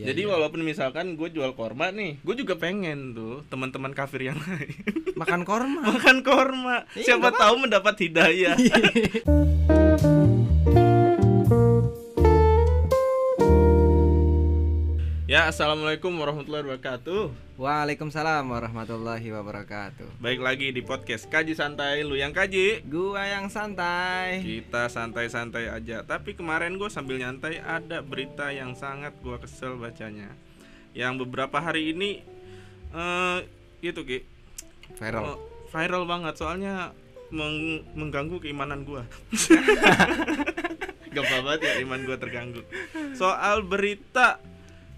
Iya, 0.00 0.16
Jadi 0.16 0.22
iya. 0.24 0.32
walaupun 0.32 0.64
misalkan 0.64 1.12
gue 1.12 1.28
jual 1.28 1.52
korma 1.52 1.92
nih, 1.92 2.24
gue 2.24 2.34
juga 2.40 2.56
pengen 2.56 3.12
tuh 3.12 3.44
teman-teman 3.52 3.92
kafir 3.92 4.32
yang 4.32 4.40
lain 4.40 4.72
makan 5.12 5.44
korma. 5.44 5.80
makan 5.92 6.16
korma. 6.24 6.76
Iya, 6.96 7.20
Siapa 7.20 7.36
tahu 7.36 7.68
mendapat 7.68 7.94
hidayah. 8.00 8.56
ya, 15.40 15.48
assalamualaikum 15.48 16.12
warahmatullahi 16.20 16.68
wabarakatuh. 16.68 17.32
Waalaikumsalam 17.56 18.44
warahmatullahi 18.44 19.24
wabarakatuh. 19.32 20.20
Baik 20.20 20.44
lagi 20.44 20.68
di 20.68 20.84
podcast 20.84 21.32
Kaji 21.32 21.56
Santai, 21.56 22.04
lu 22.04 22.12
yang 22.12 22.36
kaji. 22.36 22.84
Gua 22.84 23.24
yang 23.24 23.48
santai. 23.48 24.44
Kita 24.44 24.92
santai-santai 24.92 25.72
aja. 25.72 26.04
Tapi 26.04 26.36
kemarin 26.36 26.76
gue 26.76 26.92
sambil 26.92 27.16
nyantai 27.16 27.56
ada 27.56 28.04
berita 28.04 28.52
yang 28.52 28.76
sangat 28.76 29.16
gue 29.24 29.32
kesel 29.40 29.80
bacanya. 29.80 30.28
Yang 30.92 31.24
beberapa 31.24 31.56
hari 31.56 31.96
ini 31.96 32.20
eh 32.92 33.38
gitu 33.80 34.04
ki 34.04 34.20
Viral. 35.00 35.24
eh, 35.24 35.38
viral 35.72 36.04
banget 36.04 36.36
soalnya 36.36 36.92
meng- 37.32 37.88
mengganggu 37.96 38.44
keimanan 38.44 38.84
gue. 38.84 39.00
Gampang 41.16 41.42
banget 41.48 41.60
ya 41.64 41.72
iman 41.80 42.00
gue 42.04 42.16
terganggu. 42.20 42.60
Soal 43.16 43.64
berita 43.64 44.36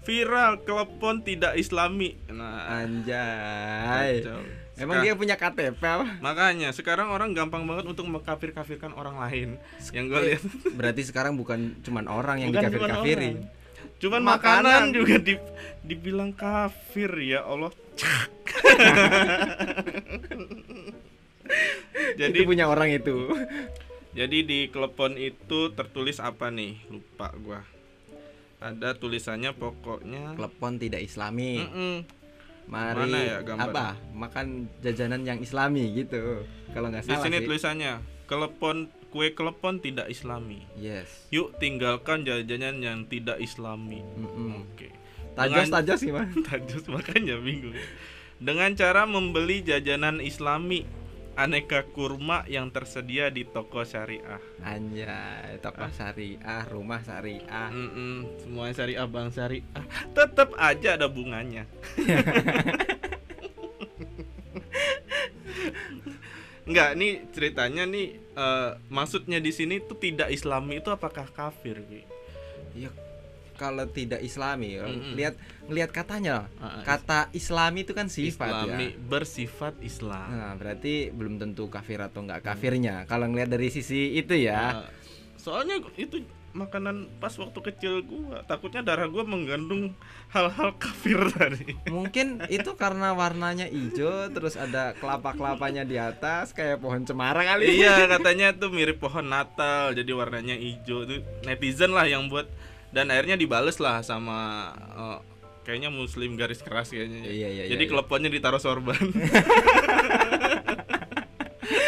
viral 0.03 0.59
telepon 0.61 1.19
tidak 1.19 1.55
islami. 1.55 2.15
Nah, 2.27 2.83
Anjay. 2.83 4.21
kacau. 4.21 4.41
Emang 4.73 5.05
dia 5.05 5.13
punya 5.13 5.37
KTP 5.37 5.77
apa? 5.79 6.17
Makanya 6.17 6.73
sekarang 6.73 7.07
orang 7.07 7.31
gampang 7.31 7.63
banget 7.63 7.85
untuk 7.85 8.09
mengkafir-kafirkan 8.09 8.91
orang 8.91 9.21
lain. 9.21 9.49
Yang 9.93 10.05
gue 10.09 10.19
lihat 10.25 10.41
Berarti 10.81 11.01
sekarang 11.05 11.37
bukan 11.37 11.77
cuman 11.85 12.09
orang 12.09 12.41
yang 12.41 12.49
Bukan 12.49 12.73
dikafir-kafirin. 12.73 13.45
cuman 13.45 13.61
Cuman 14.01 14.21
Makanan. 14.25 14.89
makanan, 14.89 14.91
juga 14.91 15.15
di, 15.15 15.37
dibilang 15.85 16.33
kafir 16.33 17.13
ya 17.21 17.45
Allah. 17.45 17.69
jadi 22.19 22.35
Itu 22.35 22.49
punya 22.49 22.67
orang 22.67 22.89
itu. 22.91 23.29
jadi 24.11 24.37
di 24.41 24.67
telepon 24.67 25.15
itu 25.15 25.71
tertulis 25.71 26.17
apa 26.17 26.49
nih? 26.49 26.81
Lupa 26.89 27.29
gua. 27.39 27.61
Ada 28.63 28.95
tulisannya 28.95 29.51
pokoknya 29.51 30.33
Klepon 30.33 30.79
tidak 30.79 31.03
islami. 31.03 31.59
Mm-mm. 31.59 31.95
Mari 32.63 33.11
Mana 33.11 33.19
ya 33.19 33.37
gambarnya? 33.43 33.75
apa? 33.75 33.87
Makan 34.15 34.45
jajanan 34.79 35.27
yang 35.27 35.43
islami 35.43 35.83
gitu. 35.93 36.47
Kalau 36.71 36.87
nggak 36.87 37.03
Di 37.03 37.11
salah 37.11 37.23
sini 37.27 37.37
sih. 37.37 37.45
tulisannya 37.45 37.93
telepon 38.23 38.87
kue 39.11 39.29
telepon 39.29 39.77
tidak 39.77 40.07
islami. 40.07 40.63
Yes. 40.73 41.27
Yuk 41.29 41.59
tinggalkan 41.59 42.23
jajanan 42.23 42.79
yang 42.79 43.03
tidak 43.05 43.37
islami. 43.37 43.99
Oke. 44.63 44.95
Tajos 45.35 45.67
Dengan- 45.67 45.73
tajos 45.75 45.99
gimana? 46.01 46.31
Tajus 46.47 46.83
makanya 46.87 47.35
bingung. 47.35 47.75
Dengan 48.39 48.71
cara 48.73 49.03
membeli 49.03 49.59
jajanan 49.59 50.19
Islami 50.19 50.83
aneka 51.33 51.81
kurma 51.89 52.45
yang 52.45 52.69
tersedia 52.69 53.33
di 53.33 53.45
toko 53.45 53.81
syariah. 53.81 54.37
Anjay, 54.61 55.57
toko 55.59 55.89
syariah, 55.89 56.61
rumah 56.69 57.01
syariah. 57.01 57.69
Mm-mm, 57.73 58.41
semuanya 58.41 58.73
syariah 58.77 59.07
bang 59.09 59.29
syariah. 59.33 59.85
Tetap 60.13 60.53
aja 60.57 60.93
ada 60.97 61.07
bunganya. 61.09 61.65
Enggak, 66.63 66.95
nih 66.95 67.27
ceritanya 67.35 67.83
nih 67.83 68.15
eh, 68.17 68.71
maksudnya 68.87 69.43
di 69.43 69.51
sini 69.51 69.83
tuh 69.83 69.99
tidak 69.99 70.31
Islami 70.31 70.79
itu 70.79 70.87
apakah 70.93 71.27
kafir, 71.27 71.83
Ki? 71.83 72.07
Kalau 73.53 73.85
tidak 73.87 74.19
islami, 74.19 74.75
ya, 74.75 74.85
Mm-mm. 74.85 75.13
lihat 75.13 75.35
ngelihat 75.65 75.91
katanya. 75.91 76.49
Ah, 76.57 76.81
Kata 76.81 77.29
islami 77.31 77.81
itu 77.81 77.93
kan 77.93 78.07
sifat 78.07 78.67
Islami 78.67 78.87
ya. 78.91 78.99
bersifat 78.99 79.75
Islam. 79.79 80.27
Nah, 80.29 80.53
berarti 80.55 81.09
belum 81.09 81.37
tentu 81.37 81.69
kafir 81.69 81.99
atau 81.99 82.21
enggak 82.21 82.43
kafirnya. 82.43 83.05
Kalau 83.05 83.27
ngelihat 83.27 83.49
dari 83.49 83.69
sisi 83.69 84.13
itu 84.13 84.33
ya. 84.33 84.83
Nah, 84.83 84.89
soalnya 85.35 85.77
itu 85.95 86.21
makanan 86.53 87.09
pas 87.17 87.33
waktu 87.33 87.59
kecil 87.65 88.05
gua 88.05 88.45
takutnya 88.45 88.85
darah 88.85 89.09
gua 89.09 89.25
mengandung 89.25 89.97
hal-hal 90.29 90.77
kafir 90.77 91.17
tadi 91.33 91.73
Mungkin 91.89 92.45
itu 92.45 92.77
karena 92.77 93.09
warnanya 93.09 93.65
hijau 93.65 94.29
terus 94.29 94.53
ada 94.53 94.93
kelapa-kelapanya 94.93 95.81
di 95.81 95.97
atas 95.97 96.53
kayak 96.53 96.77
pohon 96.77 97.01
cemara 97.03 97.41
kali. 97.41 97.73
iya 97.73 98.05
katanya 98.05 98.53
tuh 98.53 98.69
mirip 98.69 99.01
pohon 99.01 99.25
natal 99.25 99.97
jadi 99.97 100.13
warnanya 100.13 100.53
hijau 100.53 101.09
tuh 101.09 101.25
netizen 101.41 101.89
lah 101.89 102.05
yang 102.05 102.29
buat 102.29 102.45
dan 102.93 103.09
akhirnya 103.09 103.35
dibales 103.35 103.75
lah 103.77 103.99
sama 103.99 104.69
eh, 104.71 105.19
kayaknya 105.63 105.89
muslim 105.89 106.33
garis 106.33 106.59
keras 106.59 106.87
kayaknya 106.87 107.19
ya. 107.21 107.31
Iya, 107.31 107.47
iya, 107.49 107.63
jadi 107.67 107.81
iya, 107.81 107.89
kleponnya 107.89 108.29
ditaruh 108.29 108.57
sorban 108.57 108.99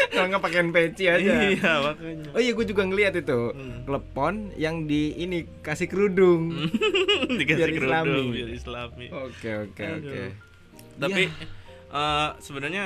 Kalau 0.08 0.32
nggak 0.32 0.42
pakein 0.42 0.72
peci 0.72 1.06
aja. 1.06 1.20
iya 1.44 1.72
makanya 1.82 2.32
Oh 2.32 2.40
iya 2.40 2.52
gue 2.52 2.66
juga 2.66 2.84
ngeliat 2.84 3.14
itu 3.16 3.52
Hmm. 3.52 3.84
Klepon 3.84 4.36
yang 4.56 4.88
di 4.88 5.12
ini 5.14 5.44
kasih 5.60 5.86
kerudung 5.86 6.56
dikasih 7.38 7.60
Biar 7.60 7.72
kerudung 7.74 8.08
islami. 8.24 8.32
biar 8.34 8.50
islami 8.50 9.06
Oke 9.12 9.50
oke 9.62 9.84
oke 9.84 10.22
Tapi 10.96 11.22
Iya. 11.28 11.46
eh, 11.92 12.30
sebenarnya 12.40 12.86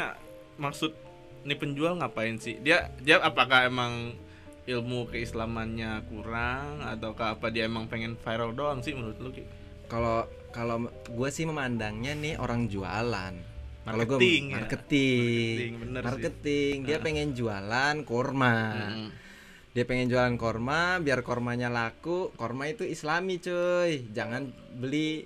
maksud 0.57 0.91
nih 1.39 1.55
penjual 1.55 1.95
ngapain 1.95 2.35
sih? 2.35 2.57
Dia 2.57 2.89
dia 2.97 3.21
apakah 3.21 3.63
emang 3.63 4.17
ilmu 4.69 5.09
keislamannya 5.09 6.05
kurang 6.05 6.79
ataukah 6.79 7.33
apa 7.33 7.49
dia 7.49 7.65
emang 7.65 7.85
pengen 7.85 8.13
viral 8.15 8.53
doang 8.53 8.79
sih 8.79 8.93
menurut 8.93 9.17
lu? 9.17 9.33
Kalau 9.85 10.23
kalau 10.49 10.77
gue 10.87 11.29
sih 11.29 11.43
memandangnya 11.43 12.13
nih 12.13 12.37
orang 12.37 12.65
jualan 12.65 13.33
Kalau 13.81 14.03
gue 14.03 14.17
Marketing 14.17 14.43
ya. 14.45 14.53
marketing 14.55 15.17
Marketing, 15.57 15.73
bener 15.79 16.01
sih. 16.01 16.07
Marketing. 16.07 16.75
Dia 16.83 16.93
Ah. 16.93 17.01
pengen 17.01 17.29
jualan 17.31 17.95
korma 18.03 18.55
Mm-mm. 18.71 19.07
Dia 19.69 19.83
pengen 19.83 20.07
jualan 20.07 20.35
korma 20.35 20.81
biar 20.97 21.21
kormanya 21.21 21.69
laku 21.69 22.29
Korma 22.31 22.65
itu 22.65 22.81
islami 22.83 23.37
cuy 23.37 24.09
Jangan 24.09 24.49
beli 24.75 25.25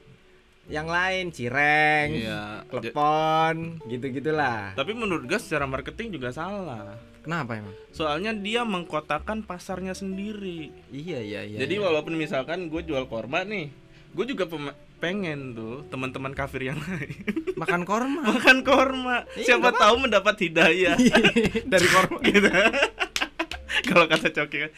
yang 0.66 0.86
lain 0.86 1.28
Cireng 1.30 2.10
Iya. 2.14 2.64
Klepon 2.66 3.84
Gitu-gitulah 3.84 4.72
Tapi 4.74 4.92
menurut 4.94 5.24
gue 5.26 5.36
secara 5.38 5.64
marketing 5.66 6.12
juga 6.14 6.32
salah. 6.32 6.96
Kenapa 7.24 7.56
emang? 7.56 7.72
Soalnya 7.96 8.36
dia 8.36 8.68
mengkotakan 8.68 9.48
pasarnya 9.48 9.96
sendiri. 9.96 10.76
Iya 10.92 11.24
iya 11.24 11.42
iya 11.48 11.58
Jadi 11.64 11.80
iya. 11.80 11.84
walaupun 11.88 12.20
misalkan 12.20 12.68
gue 12.68 12.84
jual 12.84 13.08
korma 13.08 13.48
nih, 13.48 13.72
gue 14.12 14.26
juga 14.28 14.44
pengen 15.00 15.56
tuh 15.56 15.88
teman-teman 15.88 16.32
kafir 16.32 16.72
yang 16.72 16.80
lain 16.80 17.12
Makan 17.64 17.84
korma 17.84 18.24
makan 18.24 18.64
korma. 18.64 19.18
Iya, 19.36 19.56
Siapa 19.56 19.72
tahu 19.76 20.04
mendapat 20.04 20.36
hidayah. 20.36 20.96
Dari 21.72 21.88
korma 21.88 22.20
gitu 22.28 22.52
kalau 23.82 24.06
kata 24.06 24.30
coki 24.30 24.58
kan 24.68 24.72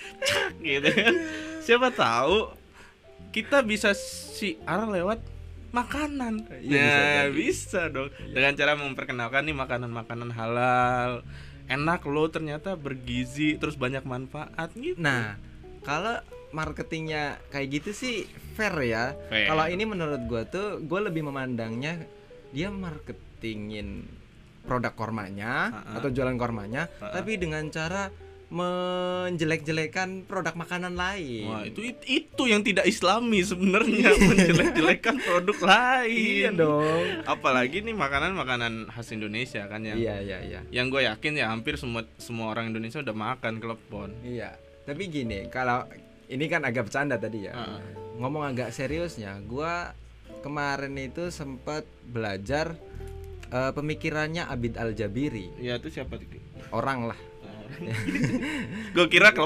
gitu 0.64 0.90
kan 0.90 1.14
siapa 1.62 1.90
tahu 1.92 2.52
kita 3.36 3.60
bisa 3.62 3.92
siar 3.96 4.88
lewat 4.88 5.20
makanan 5.76 6.48
Iya, 6.64 6.72
bisa 6.72 6.96
nah 6.96 7.26
bisa, 7.36 7.82
dong 7.92 8.10
dengan 8.32 8.56
cara 8.56 8.80
memperkenalkan 8.80 9.44
nih 9.44 9.56
makanan-makanan 9.56 10.30
halal 10.32 11.12
enak 11.66 12.06
loh 12.06 12.28
ternyata 12.28 12.74
bergizi 12.74 13.58
terus 13.58 13.74
banyak 13.74 14.04
manfaat 14.04 14.70
gitu 14.74 14.98
Nah, 14.98 15.36
kalau 15.82 16.22
marketingnya 16.52 17.42
kayak 17.50 17.68
gitu 17.74 17.90
sih 17.92 18.16
fair 18.54 18.72
ya. 18.80 19.12
Fair. 19.28 19.50
Kalau 19.50 19.66
ini 19.68 19.84
menurut 19.84 20.22
gua 20.26 20.46
tuh 20.46 20.80
gue 20.80 21.00
lebih 21.02 21.26
memandangnya 21.26 22.00
dia 22.50 22.72
marketingin 22.72 24.08
produk 24.64 24.96
kormanya 24.96 25.70
Ha-ha. 25.70 26.02
atau 26.02 26.10
jualan 26.10 26.34
kormanya, 26.36 26.88
Ha-ha. 26.98 27.14
tapi 27.14 27.38
dengan 27.38 27.68
cara 27.70 28.10
menjelek-jelekan 28.56 30.24
produk 30.24 30.56
makanan 30.56 30.96
lain. 30.96 31.46
Wah 31.46 31.64
itu 31.64 31.84
it- 31.84 32.06
itu 32.06 32.44
yang 32.46 32.62
tidak 32.62 32.86
islami 32.86 33.42
sebenarnya 33.42 34.16
menjelek-jelekan 34.30 35.16
produk 35.20 35.58
lain 35.62 36.48
Iya 36.48 36.50
dong. 36.52 37.06
apalagi 37.26 37.82
nih 37.82 37.94
makanan-makanan 37.94 38.90
khas 38.90 39.12
Indonesia 39.12 39.66
kan 39.66 39.82
yang 39.82 39.98
Iya 39.98 40.16
iya 40.20 40.38
iya. 40.42 40.60
yang 40.70 40.88
gue 40.88 41.04
yakin 41.04 41.36
ya 41.36 41.50
hampir 41.50 41.76
semua 41.76 42.08
semua 42.16 42.50
orang 42.50 42.70
Indonesia 42.70 43.00
udah 43.00 43.14
makan 43.14 43.60
klepon 43.60 44.10
Iya. 44.22 44.56
Tapi 44.86 45.10
gini, 45.10 45.50
kalau 45.50 45.90
ini 46.26 46.46
kan 46.46 46.62
agak 46.62 46.86
bercanda 46.86 47.18
tadi 47.18 47.50
ya. 47.50 47.54
Ha. 47.54 47.82
Ngomong 48.16 48.46
agak 48.46 48.70
seriusnya, 48.70 49.42
gua 49.42 49.98
kemarin 50.40 50.94
itu 50.96 51.28
sempat 51.28 51.82
belajar 52.06 52.78
eh, 53.48 53.72
pemikirannya 53.72 54.46
Abid 54.46 54.78
Al 54.78 54.94
Jabiri, 54.94 55.50
ya 55.58 55.76
itu 55.76 55.90
siapa 55.90 56.22
orang 56.70 57.10
lah. 57.10 57.18
gue 58.96 59.08
kira 59.08 59.32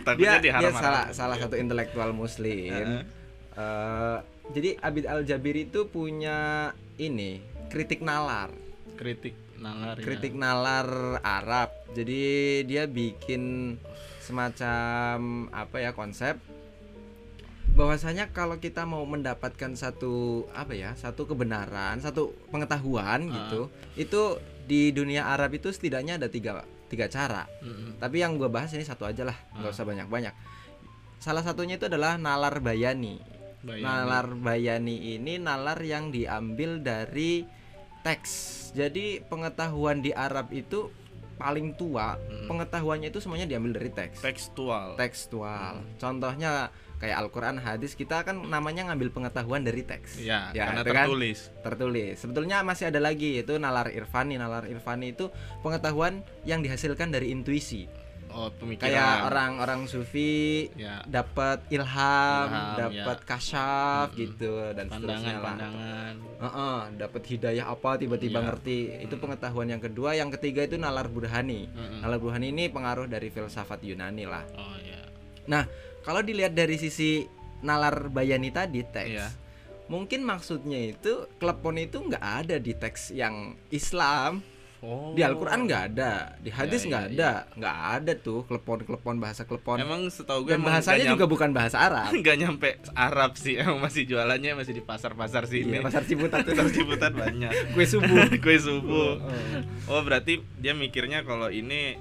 takutnya 0.00 0.38
Dia 0.40 0.58
dia 0.60 0.70
salah 0.72 1.12
salah 1.12 1.36
satu 1.36 1.56
intelektual 1.56 2.10
Muslim. 2.12 2.72
Heeh. 2.72 3.02
Eh, 3.54 4.18
jadi 4.50 4.70
Abid 4.80 5.04
Al 5.06 5.22
Jabiri 5.22 5.68
itu 5.68 5.86
punya 5.86 6.70
ini 6.96 7.38
kritik 7.68 8.00
nalar, 8.00 8.50
kritik 8.96 9.34
nalar 9.56 9.94
ya. 9.98 10.02
kritik 10.02 10.32
nalar 10.34 10.88
Arab. 11.20 11.70
Jadi 11.92 12.22
dia 12.64 12.86
bikin 12.86 13.74
semacam 14.20 15.18
apa 15.50 15.76
ya 15.82 15.90
konsep 15.90 16.38
bahwasanya 17.70 18.30
kalau 18.30 18.58
kita 18.58 18.82
mau 18.82 19.06
mendapatkan 19.06 19.74
satu 19.74 20.44
apa 20.50 20.74
ya 20.74 20.94
satu 20.98 21.22
kebenaran 21.24 21.98
satu 21.98 22.34
pengetahuan 22.50 23.30
Ah. 23.30 23.34
gitu 23.34 23.60
itu 23.94 24.22
di 24.70 24.94
dunia 24.94 25.26
Arab 25.26 25.50
itu 25.52 25.68
setidaknya 25.68 26.14
ada 26.14 26.26
tiga 26.26 26.62
tiga 26.86 27.06
cara 27.06 27.50
Mm-mm. 27.58 27.98
tapi 27.98 28.22
yang 28.22 28.34
gue 28.34 28.46
bahas 28.46 28.70
ini 28.70 28.82
satu 28.82 29.02
aja 29.02 29.22
lah 29.24 29.34
nggak 29.52 29.66
Ah. 29.66 29.74
usah 29.74 29.82
banyak 29.82 30.06
banyak 30.06 30.34
salah 31.18 31.42
satunya 31.42 31.74
itu 31.74 31.84
adalah 31.84 32.14
nalar 32.16 32.58
bayani 32.60 33.18
Bayani. 33.60 33.82
nalar 33.82 34.26
bayani 34.32 34.96
ini 35.14 35.36
nalar 35.36 35.76
yang 35.80 36.08
diambil 36.08 36.78
dari 36.78 37.42
teks 38.00 38.32
jadi 38.72 39.20
pengetahuan 39.22 40.00
di 40.00 40.10
Arab 40.10 40.48
itu 40.50 40.88
paling 41.36 41.74
tua 41.74 42.14
Mm. 42.16 42.46
pengetahuannya 42.46 43.08
itu 43.08 43.18
semuanya 43.18 43.46
diambil 43.46 43.74
dari 43.74 43.90
teks 43.90 44.20
tekstual 44.20 44.94
tekstual. 44.94 45.80
Contohnya 45.96 46.68
kayak 47.00 47.16
Al-Qur'an, 47.18 47.56
hadis 47.56 47.92
kita 47.92 48.20
kan 48.20 48.36
namanya 48.44 48.86
ngambil 48.86 49.08
pengetahuan 49.10 49.60
dari 49.60 49.80
teks. 49.80 50.20
ya, 50.20 50.52
Ya, 50.52 50.68
karena 50.68 50.84
kan 50.84 51.08
tertulis 51.08 51.38
Tertulis. 51.58 52.14
Sebetulnya 52.18 52.60
masih 52.60 52.86
ada 52.86 53.00
lagi 53.00 53.34
yaitu 53.34 53.56
nalar 53.56 53.88
irfani. 53.88 54.36
Nalar 54.36 54.64
irfani 54.64 55.10
itu 55.10 55.32
pengetahuan 55.60 56.20
yang 56.44 56.60
dihasilkan 56.60 57.08
dari 57.08 57.30
intuisi. 57.30 57.88
oh 58.30 58.46
pemikiran 58.52 58.86
Kayak 58.86 59.26
orang-orang 59.26 59.80
sufi 59.84 60.70
ya 60.78 61.02
dapat 61.02 61.66
ilham, 61.68 62.46
Ilham, 62.46 62.76
dapat 62.78 63.18
ya. 63.18 63.26
kasyaf 63.26 64.06
Mm-mm. 64.06 64.20
gitu 64.20 64.52
dan 64.70 64.86
seterusnya 64.86 65.34
lah. 65.34 65.42
pandangan-pandangan 65.50 66.14
Heeh, 66.38 66.78
dapat 66.96 67.22
hidayah 67.26 67.66
apa 67.66 67.90
tiba-tiba 67.96 68.38
Iya. 68.38 68.46
ngerti. 68.46 68.78
Itu 69.02 69.18
pengetahuan 69.18 69.66
yang 69.68 69.82
kedua, 69.82 70.14
yang 70.14 70.30
ketiga 70.30 70.62
itu 70.62 70.76
nalar 70.76 71.06
burhani. 71.06 71.66
Mm-mm. 71.66 72.00
Nalar 72.00 72.18
burhani 72.18 72.48
ini 72.48 72.68
pengaruh 72.68 73.04
dari 73.04 73.28
filsafat 73.28 73.82
Yunani 73.82 74.22
lah. 74.24 74.46
oh 74.54 74.78
ya 74.78 75.02
Kalau 76.00 76.20
dilihat 76.20 76.52
dari 76.52 76.74
sisi 76.74 77.24
nalar 77.60 78.08
bayani 78.08 78.48
tadi 78.48 78.80
teks, 78.82 79.10
Iya. 79.10 79.28
mungkin 79.86 80.22
maksudnya 80.22 80.90
itu 80.90 81.28
klepon 81.36 81.76
itu 81.76 82.00
nggak 82.00 82.24
ada 82.40 82.56
di 82.56 82.72
teks 82.72 83.10
yang 83.10 83.52
Islam, 83.68 84.40
oh 84.80 85.12
di 85.12 85.20
Al-Quran 85.20 85.66
nggak 85.66 85.82
ada, 85.90 86.12
di 86.36 86.48
hadis 86.48 86.80
Iya, 86.80 86.88
nggak 86.88 87.04
iya, 87.04 87.12
ada, 87.12 87.30
nggak 87.52 87.76
ada 87.92 88.12
tuh 88.16 88.40
klepon-klepon 88.44 89.16
bahasa 89.18 89.44
klepon. 89.44 89.76
emang 89.76 90.08
setahu 90.08 90.40
gue 90.42 90.56
Dan 90.56 90.64
bahasanya 90.64 91.04
juga 91.06 91.26
bukan 91.26 91.50
bahasa 91.50 91.76
Arab. 91.82 92.08
nyampe, 92.08 92.16
nggak 92.24 92.36
nyampe 92.38 92.68
Arab 92.90 93.30
sih 93.34 93.54
emang 93.54 93.76
masih 93.78 94.02
jualannya 94.06 94.52
masih 94.54 94.72
di 94.72 94.80
pasar-pasar 94.80 95.44
Iya, 95.44 95.52
sini 95.52 95.76
pasar 95.80 96.02
Ciputat 96.02 96.40
pasar 96.48 96.64
Ciputat 96.66 97.12
banyak 97.12 97.52
kue 97.76 97.84
subuh. 97.84 98.24
kue 98.38 98.56
subuh 98.56 99.20
Oh. 99.20 99.92
oh 99.92 100.00
berarti 100.00 100.40
dia 100.56 100.72
mikirnya 100.72 101.20
kalau 101.20 101.52
ini 101.52 102.00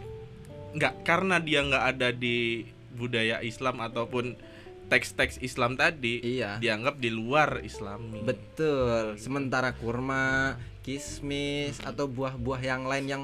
nggak 0.72 1.04
karena 1.04 1.36
dia 1.38 1.60
nggak 1.60 1.84
ada 1.90 2.10
di 2.10 2.64
budaya 3.00 3.40
Islam 3.40 3.80
ataupun 3.80 4.36
teks-teks 4.92 5.40
Islam 5.40 5.80
tadi 5.80 6.20
Iya. 6.20 6.60
dianggap 6.60 7.00
di 7.00 7.14
luar 7.14 7.64
Islami 7.64 8.26
Betul. 8.26 9.16
Sementara 9.16 9.72
kurma, 9.72 10.58
kismis 10.84 11.80
atau 11.80 12.10
buah-buah 12.10 12.62
yang 12.66 12.84
lain 12.90 13.06
yang 13.08 13.24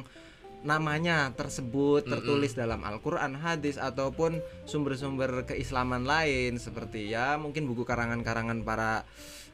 namanya 0.66 1.30
tersebut 1.38 2.10
tertulis 2.10 2.57
dalam 2.57 2.81
Al-Qur'an, 2.81 3.38
hadis 3.38 3.77
ataupun 3.77 4.42
sumber-sumber 4.66 5.45
keislaman 5.45 6.10
lain 6.10 6.57
seperti 6.57 7.13
ya 7.13 7.38
mungkin 7.38 7.69
buku 7.69 7.86
karangan-karangan 7.86 8.66
para 8.66 9.06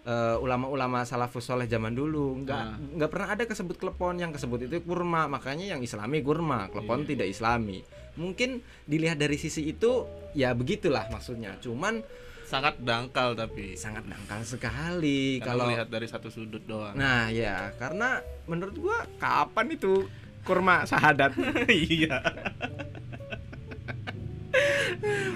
eh, 0.02 0.36
ulama-ulama 0.38 1.06
salafus 1.06 1.46
soleh 1.46 1.66
zaman 1.66 1.94
dulu. 1.94 2.42
Nggak 2.42 2.62
Ah. 2.62 2.76
nggak 2.78 3.10
pernah 3.12 3.28
ada 3.32 3.44
kesebut 3.46 3.78
klepon. 3.78 4.18
Yang 4.18 4.42
kesebut 4.42 4.66
itu 4.66 4.82
kurma. 4.82 5.28
Makanya 5.28 5.78
yang 5.78 5.82
islami 5.82 6.22
kurma. 6.22 6.70
Klepon 6.70 7.06
tidak 7.06 7.30
islami. 7.30 7.86
Mungkin 8.18 8.60
dilihat 8.86 9.18
dari 9.18 9.38
sisi 9.38 9.70
itu 9.70 10.04
ya 10.34 10.52
begitulah 10.52 11.08
maksudnya. 11.08 11.56
Cuman 11.62 12.02
sangat 12.44 12.76
dangkal 12.84 13.38
tapi. 13.38 13.80
Sangat 13.80 14.04
dangkal 14.04 14.44
sekali 14.44 15.40
kalau 15.40 15.64
kalau 15.64 15.72
melihat 15.72 15.88
dari 15.88 16.08
satu 16.10 16.28
sudut 16.28 16.66
doang. 16.68 16.98
Nah 16.98 17.30
ya. 17.32 17.72
Karena 17.80 18.20
menurut 18.50 18.76
gua 18.76 19.08
kapan 19.16 19.78
itu 19.78 20.10
kurma 20.42 20.84
sahadat? 20.84 21.38
Iya 21.70 22.18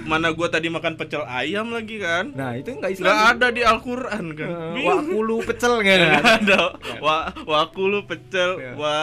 mana 0.06 0.29
gua 0.31 0.47
tadi 0.47 0.67
makan 0.67 0.95
pecel 0.95 1.23
ayam 1.23 1.69
lagi 1.69 1.97
kan? 1.97 2.31
Nah 2.31 2.53
itu 2.53 2.69
nggak 2.69 2.79
nggak 2.79 2.91
Islam. 2.94 3.15
Ada 3.31 3.47
di 3.50 3.62
Al-Quran 3.62 4.25
kan? 4.33 4.47
Eh, 4.47 4.71
Bingung. 4.73 4.89
wakulu 5.01 5.35
pecel 5.44 5.73
nggak 5.77 5.97
Nggak 5.97 6.13
ada. 6.13 6.33
ada 6.35 6.59
wa 7.00 7.17
wakulu 7.45 8.00
pecel 8.03 8.50
Ya. 8.57 8.71
wa 8.75 8.97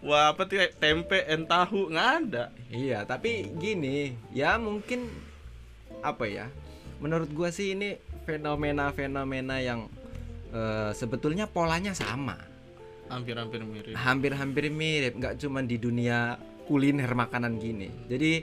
wa 0.00 0.20
apa 0.30 0.42
tuh 0.44 0.62
tempe 0.76 1.18
en 1.22 1.44
tahu 1.44 1.90
nggak 1.90 2.08
ada. 2.22 2.44
Iya 2.68 3.02
tapi 3.02 3.50
gini 3.52 4.14
ya 4.30 4.56
mungkin 4.56 5.10
apa 6.00 6.24
ya 6.24 6.46
menurut 6.96 7.28
gua 7.30 7.50
sih 7.50 7.74
ini 7.74 7.98
fenomena-fenomena 8.24 9.58
yang 9.58 9.90
eh, 10.50 10.90
sebetulnya 10.92 11.46
polanya 11.46 11.92
sama. 11.92 12.38
Hampir-hampir 13.06 13.62
mirip. 13.62 13.94
Hampir-hampir 13.94 14.64
mirip 14.68 15.14
nggak 15.14 15.38
cuma 15.38 15.60
di 15.60 15.76
dunia 15.76 16.34
kuliner 16.66 17.14
makanan 17.14 17.54
gini. 17.56 17.86
Jadi 18.06 18.42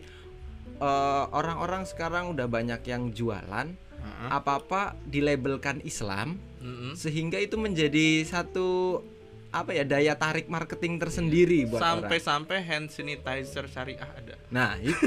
eh, 0.83 1.23
orang-orang 1.31 1.83
sekarang 1.83 2.29
udah 2.29 2.45
banyak 2.45 2.83
yang 2.83 3.09
jualan 3.09 3.71
Heeh. 3.71 4.29
apa-apa 4.29 4.99
dilabelkan 5.05 5.79
Islam 5.81 6.35
Mm-mm. 6.59 6.91
sehingga 6.93 7.37
itu 7.37 7.55
menjadi 7.55 8.23
satu 8.23 8.99
apa 9.49 9.69
ya 9.71 9.85
daya 9.85 10.13
tarik 10.13 10.49
marketing 10.49 10.97
tersendiri 10.97 11.63
buat 11.63 11.77
orang. 11.77 12.03
sampai-sampai 12.03 12.57
hand 12.59 12.89
sanitizer 12.89 13.67
syariah 13.67 14.09
ada 14.11 14.33
Nah, 14.49 14.75
itu. 14.81 14.97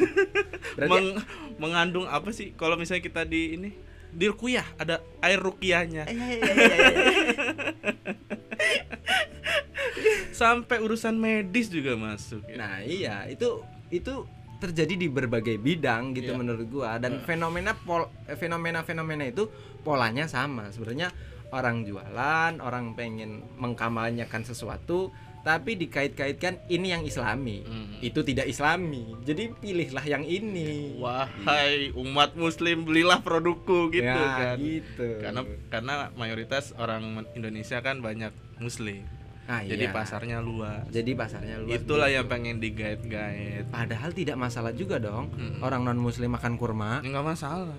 Meng- 0.80 1.18
mengandung 1.56 2.06
apa 2.06 2.30
sih 2.30 2.54
kalau 2.54 2.74
misalnya 2.74 3.02
kita 3.02 3.22
di 3.22 3.54
ini 3.54 3.70
di 4.08 4.24
ruqyah 4.24 4.64
ada 4.76 5.02
air 5.20 5.36
ruqyahnya 5.36 6.04
Eh, 6.04 6.14
iya, 6.14 6.26
iya, 6.30 6.44
iya, 6.46 6.54
iya, 6.54 6.88
iya. 6.88 7.92
sampai 10.32 10.78
urusan 10.78 11.16
medis 11.16 11.66
juga 11.66 11.96
masuk 11.96 12.44
ya. 12.46 12.56
Nah, 12.56 12.74
iya, 12.82 13.24
itu 13.26 13.60
itu 13.88 14.26
terjadi 14.56 14.94
di 14.96 15.06
berbagai 15.06 15.56
bidang 15.56 16.12
gitu 16.12 16.32
Iya. 16.32 16.38
menurut 16.38 16.66
gua 16.66 16.96
dan 16.96 17.20
fenomena 17.22 17.72
pol 17.72 18.08
eh, 18.24 18.34
fenomena-fenomena 18.34 19.24
itu 19.24 19.48
polanya 19.80 20.26
sama. 20.26 20.68
Sebenarnya 20.68 21.12
orang 21.48 21.84
jualan, 21.84 22.58
orang 22.58 22.92
pengen 22.92 23.44
mengkampanyekan 23.56 24.42
sesuatu 24.42 25.12
tapi 25.40 25.78
dikait-kaitkan 25.78 26.58
ini 26.66 26.90
yang 26.90 27.06
islami. 27.06 27.62
Hmm. 27.62 28.02
Itu 28.02 28.26
tidak 28.26 28.50
islami. 28.50 29.14
Jadi 29.22 29.54
pilihlah 29.54 30.02
yang 30.02 30.26
ini. 30.26 30.98
wahai 30.98 31.94
umat 31.94 32.34
muslim 32.34 32.82
belilah 32.82 33.22
produkku 33.22 33.94
gitu 33.94 34.10
Ya, 34.10 34.18
kan 34.50 34.58
gitu. 34.58 35.06
karena 35.22 35.40
karena 35.70 35.94
mayoritas 36.14 36.74
orang 36.74 37.22
Indonesia 37.32 37.78
kan 37.78 38.02
banyak 38.02 38.34
muslim 38.58 39.06
Ah, 39.46 39.62
jadi 39.62 39.86
iya. 39.86 39.94
pasarnya 39.94 40.38
luas 40.38 40.82
Jadi 40.88 41.10
pasarnya 41.12 41.56
luas. 41.56 41.70
itulah 41.72 42.06
gitu. 42.06 42.16
yang 42.16 42.26
pengen 42.26 42.56
digait-gait 42.56 43.62
Padahal 43.66 44.10
tidak 44.10 44.34
masalah 44.34 44.70
juga 44.70 44.98
dong 44.98 45.30
Mm-mm. 45.30 45.60
orang 45.60 45.82
non 45.82 45.96
muslim 45.96 46.28
makan 46.28 46.54
kurma. 46.54 46.98
nggak 46.98 47.22
masalah 47.24 47.78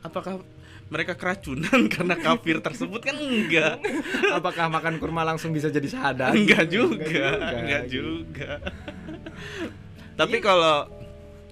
apakah 0.00 0.38
mereka 0.86 1.12
keracunan 1.12 1.86
karena 1.92 2.14
kafir 2.16 2.58
tersebut 2.58 3.00
kan 3.00 3.14
enggak 3.14 3.82
Apakah 4.32 4.66
makan 4.68 4.96
kurma 4.96 5.22
langsung 5.24 5.50
bisa 5.50 5.66
jadi 5.66 5.86
syahadat? 5.86 6.30
enggak 6.38 6.66
juga 6.66 6.96
Enggak 6.96 7.58
enggak 7.58 7.82
gitu. 7.84 7.94
juga 7.96 8.50
tapi 10.14 10.36
kalau 10.38 10.84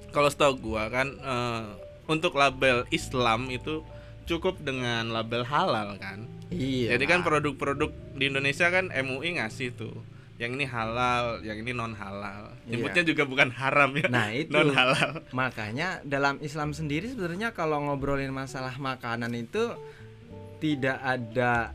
kalau 0.08 0.28
setahu 0.28 0.54
gua 0.62 0.86
kan 0.86 1.08
eh, 1.10 1.64
untuk 2.06 2.32
label 2.32 2.84
Islam 2.88 3.48
itu 3.48 3.80
cukup 4.28 4.60
dengan 4.60 5.08
label 5.08 5.42
halal 5.42 5.96
kan 5.96 6.28
Iya. 6.48 6.96
jadi 6.96 7.04
kan 7.06 7.20
produk-produk 7.20 7.88
di 8.14 8.28
Indonesia 8.28 8.68
kan 8.68 8.88
MUI 8.88 9.36
ngasih 9.36 9.72
tuh 9.72 9.96
yang 10.38 10.54
ini 10.54 10.64
halal 10.64 11.42
yang 11.42 11.58
ini 11.58 11.72
non 11.72 11.92
halal 11.92 12.54
nyebutnya 12.64 13.02
juga 13.02 13.26
bukan 13.26 13.50
haram 13.50 13.90
ya 13.92 14.06
Iya. 14.06 14.08
Nah, 14.08 14.28
itu. 14.30 14.52
non 14.52 14.70
halal 14.70 15.10
Makanya 15.32 16.00
dalam 16.04 16.38
Islam 16.38 16.70
sendiri 16.70 17.10
sebenarnya 17.10 17.50
kalau 17.50 17.82
ngobrolin 17.82 18.30
masalah 18.30 18.76
makanan 18.78 19.34
itu 19.34 19.74
tidak 20.58 20.98
ada 20.98 21.74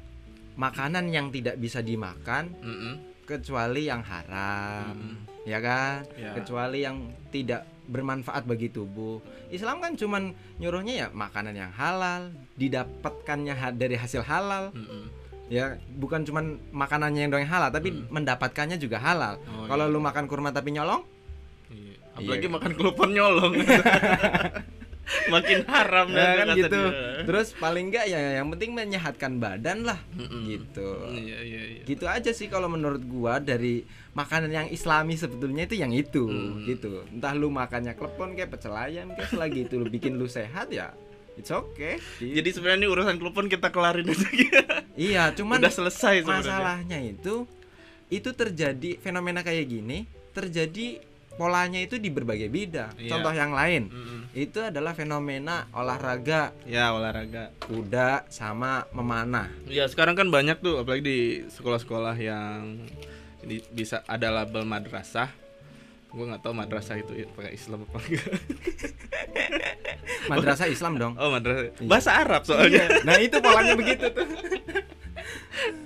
makanan 0.54 1.10
yang 1.10 1.28
tidak 1.28 1.56
bisa 1.56 1.82
dimakan 1.82 2.54
Mm-mm. 2.60 2.94
kecuali 3.24 3.88
yang 3.88 4.02
haram. 4.02 4.94
Mm-mm. 4.96 5.16
Ya 5.44 5.60
kan? 5.60 6.08
Ya. 6.16 6.32
Kecuali 6.34 6.84
yang 6.84 6.98
tidak 7.30 7.68
bermanfaat 7.86 8.44
bagi 8.44 8.68
tubuh. 8.68 9.20
Islam 9.50 9.80
kan 9.80 9.94
cuman 9.94 10.32
nyuruhnya 10.58 10.94
ya 10.96 11.08
makanan 11.10 11.54
yang 11.54 11.72
halal, 11.72 12.32
didapatkannya 12.56 13.54
ha- 13.54 13.76
dari 13.76 13.96
hasil 13.96 14.24
halal. 14.24 14.72
Mm-mm. 14.72 15.22
ya 15.52 15.76
bukan 16.00 16.24
cuman 16.24 16.56
makanannya 16.72 17.28
yang 17.28 17.30
doang 17.30 17.44
yang 17.44 17.52
halal 17.52 17.70
tapi 17.70 17.92
mendapatkannya 18.10 18.80
juga 18.80 18.98
halal. 18.98 19.38
Oh, 19.46 19.68
kalau 19.68 19.86
iya. 19.86 19.94
lu 19.94 20.00
makan 20.00 20.26
kurma 20.26 20.50
tapi 20.50 20.72
nyolong 20.72 21.04
Iya. 21.70 21.94
Apalagi 22.16 22.48
Iya. 22.48 22.54
makan 22.56 22.72
kelupon 22.74 23.10
nyolong. 23.12 23.54
Makin 25.30 25.66
haram 25.66 26.08
ya 26.08 26.16
dah 26.16 26.32
kan 26.38 26.48
gitu 26.56 26.82
dia. 26.82 27.24
terus 27.24 27.52
paling 27.54 27.88
enggak 27.88 28.06
ya 28.06 28.40
yang 28.40 28.48
penting 28.50 28.72
menyehatkan 28.72 29.36
badan 29.36 29.84
lah 29.84 30.00
Mm-mm. 30.12 30.48
gitu 30.48 30.90
Iya 31.08 31.40
iya 31.40 31.62
iya. 31.70 31.84
gitu 31.84 32.06
aja 32.06 32.32
sih 32.32 32.48
kalau 32.48 32.68
menurut 32.68 33.04
gua 33.04 33.38
dari 33.38 33.84
makanan 34.12 34.48
yang 34.48 34.68
islami 34.68 35.14
sebetulnya 35.14 35.64
itu 35.64 35.76
yang 35.76 35.92
itu 35.92 36.24
Hmm. 36.24 36.64
gitu 36.64 37.04
entah 37.10 37.32
lu 37.32 37.50
makannya 37.50 37.94
klepon 37.94 38.32
kayak 38.32 38.50
pecel 38.50 38.72
ayam 38.72 39.12
kayak 39.12 39.30
selagi 39.30 39.60
itu 39.64 39.76
lu 39.76 39.88
bikin 39.88 40.16
lu 40.16 40.26
sehat 40.26 40.70
ya 40.70 40.96
it's 41.34 41.50
okay 41.50 41.98
Gitu. 42.16 42.34
Jadi 42.36 42.50
sebenarnya 42.52 42.88
urusan 42.88 43.18
klub 43.18 43.34
pun 43.34 43.46
kita 43.46 43.70
kelarin 43.70 44.06
aja. 44.06 44.30
iya 45.00 45.24
cuman 45.32 45.60
Udah 45.60 45.74
selesai 45.74 46.22
sebenarnya. 46.22 46.48
masalahnya 46.48 47.00
itu 47.02 47.44
itu 48.08 48.30
terjadi 48.32 48.96
fenomena 48.98 49.42
kayak 49.42 49.66
gini 49.66 50.06
terjadi 50.32 51.02
polanya 51.34 51.78
itu 51.78 51.96
di 51.96 52.08
berbagai 52.08 52.48
bidang 52.48 52.94
Iya. 52.96 53.10
contoh 53.10 53.32
yang 53.32 53.52
lain 53.52 53.88
Mm-mm. 53.88 54.22
itu 54.32 54.60
adalah 54.60 54.92
fenomena 54.92 55.66
olahraga 55.72 56.54
Ya 56.64 56.90
olahraga. 56.90 57.50
kuda 57.60 58.26
sama 58.28 58.86
memanah 58.90 59.50
Ya 59.66 59.86
sekarang 59.86 60.14
kan 60.14 60.28
banyak 60.28 60.58
tuh 60.58 60.78
apalagi 60.78 61.04
di 61.04 61.20
sekolah-sekolah 61.48 62.16
yang 62.16 62.86
di- 63.40 63.66
bisa 63.70 64.00
ada 64.06 64.32
label 64.32 64.64
madrasah. 64.64 65.28
Gue 66.14 66.26
nggak 66.26 66.42
tahu 66.42 66.54
madrasah 66.54 66.96
itu 66.96 67.10
pakai 67.28 67.52
Islam 67.52 67.84
apa 67.84 67.98
enggak. 68.00 68.34
madrasah 70.32 70.68
Islam 70.68 70.94
dong 70.96 71.14
Oh 71.16 71.30
madrasah. 71.30 71.74
Iya. 71.74 71.90
Bahasa 71.90 72.12
Arab 72.16 72.42
soalnya. 72.44 72.86
nah 73.02 73.18
itu 73.18 73.38
polanya 73.38 73.74
begitu 73.74 74.06
tuh 74.08 74.28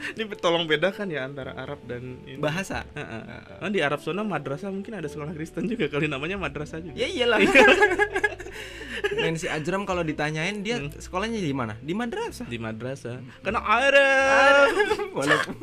Ini 0.09 0.23
tolong 0.35 0.65
bedakan 0.65 1.07
ya 1.07 1.23
antara 1.23 1.53
Arab 1.53 1.79
dan 1.85 2.17
ini. 2.23 2.35
bahasa 2.37 2.81
Heeh. 2.89 3.61
Oh, 3.61 3.69
di 3.69 3.79
Arab 3.79 3.99
sana 3.99 4.19
madrasah 4.21 4.67
mungkin 4.67 4.93
ada 4.93 5.05
sekolah 5.05 5.29
Kristen 5.31 5.63
juga 5.65 5.87
kali 5.87 6.07
namanya 6.07 6.35
madrasah 6.35 6.81
juga. 6.81 6.95
ya 6.95 7.05
iyalah 7.05 7.37
Nancy 9.21 9.45
Ajram 9.45 9.85
kalau 9.85 10.01
ditanyain 10.01 10.59
dia 10.59 10.77
Hmm. 10.77 10.89
sekolahnya 10.91 11.37
di 11.37 11.53
mana 11.53 11.77
di 11.77 11.93
madrasah 11.93 12.45
Di 12.45 12.57
madrasah. 12.57 13.21
Karena 13.39 13.61
Arab. 13.61 14.67
walaupun 15.17 15.55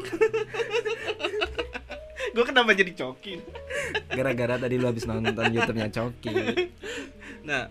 Gue 2.30 2.44
kenapa 2.44 2.70
jadi 2.72 2.90
coki? 2.92 3.38
Gara-gara 4.12 4.54
tadi 4.60 4.74
lu 4.78 4.86
habis 4.88 5.04
nonton 5.08 5.52
YouTube-nya 5.52 5.90
Coki 5.90 6.34
Nah, 7.44 7.68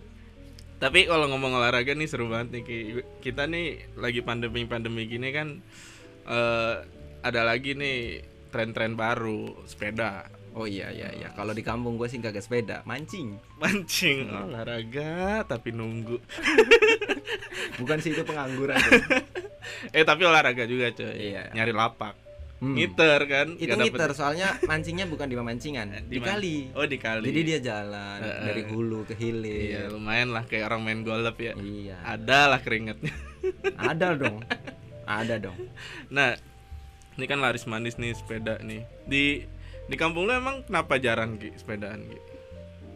tapi 0.78 1.10
kalau 1.10 1.26
ngomong 1.32 1.58
olahraga 1.58 1.98
nih 1.98 2.08
seru 2.12 2.30
banget 2.30 2.60
nih 2.60 2.64
Ki. 2.64 2.78
Kita 3.24 3.50
nih 3.50 3.98
lagi 3.98 4.22
pandemi-pandemi 4.22 5.10
gini 5.10 5.30
kan 5.34 5.64
eh 6.24 6.76
ada 7.24 7.42
lagi 7.44 7.76
nih 7.76 8.20
tren-tren 8.52 8.94
baru 8.94 9.66
sepeda, 9.66 10.28
oh 10.54 10.68
iya 10.68 10.92
iya 10.94 11.10
iya 11.16 11.30
kalau 11.34 11.56
di 11.56 11.66
kampung 11.66 11.98
gue 11.98 12.06
sih 12.06 12.22
kagak 12.22 12.46
sepeda 12.46 12.86
mancing 12.86 13.40
mancing, 13.58 14.30
olahraga 14.30 15.44
tapi 15.48 15.74
nunggu. 15.74 16.20
bukan 17.80 17.98
sih 18.04 18.14
itu 18.14 18.24
pengangguran. 18.24 18.78
Eh 19.96 20.04
tapi 20.04 20.28
olahraga 20.28 20.68
juga 20.68 20.92
coy. 20.92 21.32
Iya. 21.32 21.56
Nyari 21.56 21.72
lapak. 21.72 22.23
Hmm. 22.64 22.80
Ngiter 22.80 23.20
kan? 23.26 23.48
itu 23.54 23.68
dapet- 23.68 23.92
ngiter 23.92 24.12
soalnya 24.14 24.56
mancingnya 24.64 25.04
bukan 25.04 25.28
di 25.28 25.36
pemancingan 25.36 25.88
di, 26.08 26.16
mana? 26.16 26.28
kali 26.32 26.56
Oh, 26.72 26.88
di 26.88 26.96
kali. 26.96 27.28
jadi 27.28 27.42
dia 27.44 27.60
jalan 27.62 28.20
dari 28.24 28.64
hulu 28.64 29.04
ke 29.04 29.14
hilir 29.14 29.68
Iya, 29.68 29.82
lumayan 29.90 30.32
lah 30.32 30.48
kayak 30.48 30.72
orang 30.72 30.82
main 30.82 31.00
golf 31.02 31.36
ya. 31.38 31.52
iya 31.58 32.00
Ada 32.02 32.48
lah 32.48 32.60
keringetnya. 32.60 33.12
ada 33.92 34.16
dong 34.16 34.40
ada 35.04 35.36
dong 35.38 35.60
Nah, 36.08 36.40
ini 37.14 37.26
kan 37.26 37.38
laris 37.38 37.68
manis 37.68 38.00
nih 38.00 38.16
sepeda 38.16 38.58
nih. 38.60 38.88
Di 39.04 39.44
di 39.84 39.96
kampung 39.96 40.24
lu 40.24 40.32
emang 40.32 40.64
kenapa 40.64 40.96
jarang 40.96 41.36
Ki 41.36 41.52
sepedaan 41.54 42.00
Ki? 42.02 42.20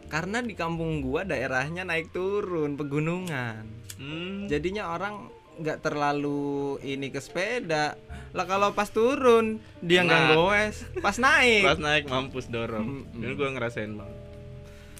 karena 0.08 0.40
di 0.40 0.56
kampung 0.56 1.04
gua 1.04 1.20
daerahnya 1.22 1.84
naik 1.84 2.08
turun 2.10 2.74
pegunungan 2.74 3.68
Hmm. 3.94 4.48
jadinya 4.48 4.88
orang 4.88 5.28
nggak 5.58 5.82
terlalu 5.82 6.78
ini 6.80 7.10
ke 7.10 7.18
sepeda 7.18 7.98
lah 8.30 8.44
kalau 8.44 8.70
pas 8.76 8.86
turun 8.92 9.58
dia 9.80 10.04
nggak 10.04 10.22
Nah. 10.22 10.34
goes 10.36 10.76
pas 11.00 11.16
naik 11.16 11.64
Pas 11.64 11.80
naik 11.80 12.04
mampus 12.06 12.46
dorong. 12.46 13.08
Mm-mm. 13.08 13.24
Ini 13.24 13.32
gue 13.34 13.48
ngerasain 13.56 13.92
banget. 13.96 14.18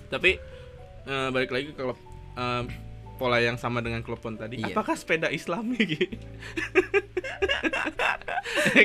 Tapi 0.09 0.31
eh, 1.05 1.29
balik 1.29 1.51
lagi 1.53 1.71
ke 1.71 1.79
klub 1.79 1.99
eh, 2.35 2.63
pola 3.19 3.37
yang 3.39 3.57
sama 3.57 3.83
dengan 3.83 4.01
klepon 4.01 4.35
tadi. 4.35 4.63
Iya. 4.63 4.71
Apakah 4.71 4.95
sepeda 4.95 5.29
Islami 5.29 5.77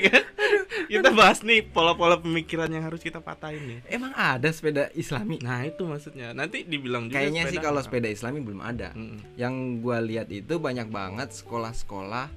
kan? 0.04 0.24
kita 0.86 1.10
bahas 1.12 1.42
nih 1.42 1.64
pola-pola 1.64 2.18
pemikiran 2.18 2.68
yang 2.68 2.84
harus 2.84 3.00
kita 3.00 3.18
patahin 3.20 3.62
nih. 3.64 3.80
emang 3.90 4.12
ada 4.12 4.50
sepeda 4.50 4.90
islami 4.94 5.40
Nah 5.40 5.64
itu 5.64 5.84
maksudnya. 5.84 6.32
Nanti 6.32 6.62
dibilang 6.64 7.08
juga 7.08 7.20
kayaknya 7.20 7.44
sih 7.48 7.60
kalau 7.60 7.80
apa. 7.80 7.88
sepeda 7.88 8.08
islami 8.08 8.40
belum 8.40 8.62
ada 8.62 8.90
Mm-mm. 8.92 9.18
yang 9.36 9.54
gua 9.80 9.98
lihat 10.00 10.30
itu 10.30 10.58
banyak 10.58 10.88
banget 10.88 11.32
sekolah-sekolah 11.34 12.28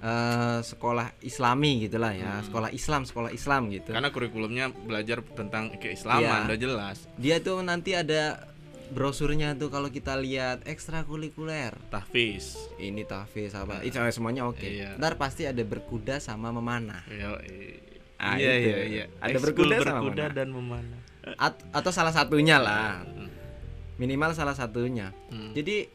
eh, 0.00 0.58
sekolah 0.62 1.12
islami 1.20 1.82
gitulah 1.82 2.12
ya 2.12 2.32
Hmm. 2.32 2.46
sekolah 2.46 2.70
Islam 2.70 3.02
sekolah 3.02 3.30
Islam 3.30 3.68
gitu 3.68 3.90
Karena 3.90 4.08
kurikulumnya 4.08 4.64
belajar 4.72 5.20
tentang 5.26 5.74
keislaman 5.74 6.22
Iya. 6.22 6.46
udah 6.46 6.58
jelas. 6.58 6.96
dia 7.16 7.36
tuh 7.38 7.60
nanti 7.60 7.92
ada 7.92 8.49
brosurnya 8.90 9.54
tuh 9.54 9.68
kalau 9.68 9.88
kita 9.88 10.14
lihat 10.14 10.62
ekstrakurikuler 10.64 11.74
Tahfiz. 11.88 12.58
ini 12.76 13.02
tahfiz 13.02 13.54
apa 13.54 13.78
Nah. 13.78 13.82
itu 13.82 13.96
semuanya 14.10 14.44
oke 14.44 14.60
Iya. 14.60 14.94
ntar 14.96 15.14
pasti 15.14 15.44
ada 15.44 15.62
berkuda 15.62 16.18
sama 16.18 16.50
memanah 16.50 17.02
Yo, 17.06 17.38
Ah, 18.20 18.36
iya, 18.36 18.52
iya, 18.52 18.76
iya. 18.84 19.04
Ada 19.16 19.32
Ekskul 19.32 19.44
berkuda 19.64 19.74
sama 19.80 20.04
berkuda 20.04 20.24
dan 20.28 20.52
memanah. 20.52 21.00
At- 21.40 21.64
atau 21.72 21.88
salah 21.88 22.12
satunya 22.12 22.56
lah 22.56 23.00
Hmm. 23.00 23.32
minimal 23.96 24.32
salah 24.32 24.52
satunya 24.52 25.12
Hmm. 25.28 25.52
jadi 25.52 25.88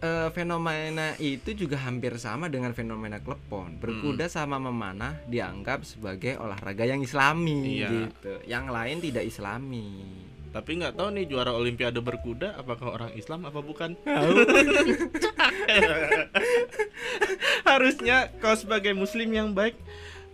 eh, 0.00 0.28
fenomena 0.32 1.12
itu 1.14 1.52
juga 1.52 1.76
hampir 1.76 2.16
sama 2.16 2.48
dengan 2.48 2.72
fenomena 2.72 3.20
klepon 3.20 3.76
berkuda 3.76 4.26
sama 4.26 4.56
memanah 4.56 5.20
dianggap 5.26 5.84
sebagai 5.84 6.40
olahraga 6.40 6.82
yang 6.82 6.98
islami 6.98 7.78
Iya. 7.78 7.88
gitu 8.08 8.32
yang 8.46 8.66
lain 8.66 8.98
tidak 8.98 9.28
islami 9.28 9.86
Tapi 10.50 10.82
nggak 10.82 10.98
tahu 10.98 11.14
nih 11.14 11.30
juara 11.30 11.54
olimpiade 11.54 12.02
berkuda 12.02 12.58
apakah 12.58 12.98
orang 12.98 13.12
Islam 13.14 13.46
apa 13.46 13.62
bukan? 13.62 13.94
Harusnya 17.62 18.34
kau 18.38 18.54
sebagai 18.54 18.90
muslim 18.92 19.30
yang 19.30 19.54
baik 19.54 19.78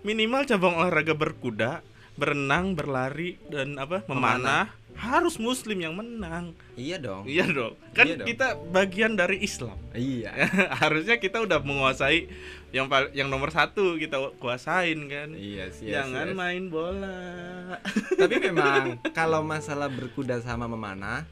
minimal 0.01 0.49
cabang 0.49 0.73
olahraga 0.73 1.13
berkuda, 1.13 1.85
berenang, 2.17 2.73
berlari 2.73 3.37
dan 3.53 3.77
apa? 3.77 4.07
memanah 4.09 4.73
harus 4.97 5.37
muslim 5.37 5.77
yang 5.77 5.93
menang. 5.93 6.57
iya 6.73 6.97
dong 6.97 7.29
Iya 7.29 7.45
dong. 7.53 7.77
Kan 7.93 8.09
Iya 8.09 8.15
dong. 8.17 8.27
kita 8.33 8.47
bagian 8.73 9.13
dari 9.13 9.45
Islam. 9.45 9.77
iya 9.93 10.33
Harusnya 10.81 11.21
kita 11.21 11.45
udah 11.45 11.61
menguasai 11.61 12.33
yang 12.77 12.87
yang 13.11 13.29
nomor 13.29 13.49
satu 13.49 13.97
kita 13.97 14.37
kuasain 14.37 15.09
kan. 15.09 15.33
iya 15.33 15.73
sih 15.73 15.89
yes, 15.89 16.05
Jangan 16.05 16.29
yes. 16.29 16.37
main 16.37 16.63
bola. 16.69 17.19
tapi 18.15 18.37
memang 18.47 18.83
kalau 19.11 19.41
masalah 19.41 19.89
berkuda 19.89 20.39
sama 20.39 20.69
memanah 20.69 21.25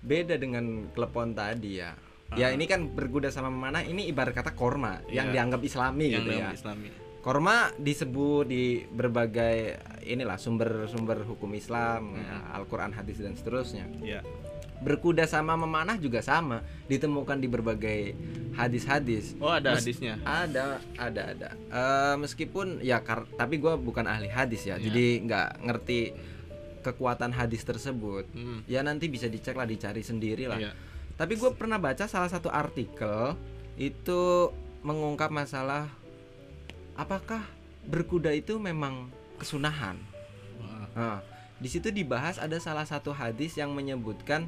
beda 0.00 0.34
dengan 0.34 0.64
klepon 0.90 1.30
tadi 1.30 1.78
ya 1.78 1.92
ya 2.32 2.48
Ah. 2.48 2.50
ini 2.50 2.64
kan 2.64 2.88
berkuda 2.88 3.28
sama 3.28 3.46
memanah 3.46 3.82
ini 3.82 4.08
ibarat 4.08 4.32
kata 4.32 4.50
korma 4.50 4.98
yang 5.06 5.30
Iya. 5.30 5.34
dianggap 5.36 5.60
islami 5.62 6.06
yang 6.08 6.24
gitu 6.24 6.30
ya 6.34 6.50
Islami. 6.50 6.88
Korma 7.20 7.74
disebut 7.76 8.46
di 8.46 8.64
berbagai 8.86 9.74
inilah 10.04 10.38
sumber-sumber 10.38 11.26
hukum 11.26 11.50
Islam, 11.52 12.14
ya, 12.14 12.54
Al-Qur'an, 12.54 12.94
hadis 12.94 13.18
dan 13.18 13.34
seterusnya. 13.34 13.82
Iya. 13.98 14.22
Berkuda 14.76 15.24
sama 15.24 15.56
memanah 15.56 15.96
juga 15.96 16.20
sama, 16.20 16.60
ditemukan 16.86 17.40
di 17.40 17.48
berbagai 17.48 18.00
hadis-hadis. 18.52 19.32
Oh, 19.40 19.48
ada 19.48 19.72
Mes- 19.72 19.84
hadisnya. 19.84 20.20
Ada, 20.22 20.80
ada, 21.00 21.22
ada. 21.32 21.48
Eh, 21.54 22.14
meskipun 22.20 22.80
ya 22.80 23.00
kar- 23.00 23.28
tapi 23.34 23.56
gua 23.56 23.76
bukan 23.76 24.04
ahli 24.04 24.28
hadis 24.28 24.64
ya, 24.64 24.76
Iya. 24.76 24.88
jadi 24.88 25.06
nggak 25.24 25.48
ngerti 25.64 26.00
kekuatan 26.84 27.34
hadis 27.34 27.64
tersebut. 27.64 28.28
Hmm. 28.30 28.62
Ya 28.68 28.84
nanti 28.84 29.10
bisa 29.10 29.26
dicek 29.26 29.56
lah, 29.56 29.66
dicari 29.66 30.04
sendiri 30.04 30.46
lah. 30.46 30.60
Iya. 30.60 30.72
Tapi 31.16 31.34
gue 31.34 31.50
pernah 31.56 31.80
baca 31.80 32.04
salah 32.04 32.28
satu 32.28 32.46
artikel 32.46 33.34
itu 33.74 34.52
mengungkap 34.84 35.32
masalah 35.32 35.88
apakah 36.94 37.42
berkuda 37.88 38.30
itu 38.30 38.60
memang 38.60 39.08
kesunahan. 39.40 39.96
Wah. 40.60 40.86
Nah, 40.94 41.18
di 41.56 41.66
situ 41.66 41.88
dibahas 41.88 42.36
ada 42.36 42.60
salah 42.60 42.84
satu 42.84 43.10
hadis 43.10 43.56
yang 43.56 43.72
menyebutkan 43.72 44.46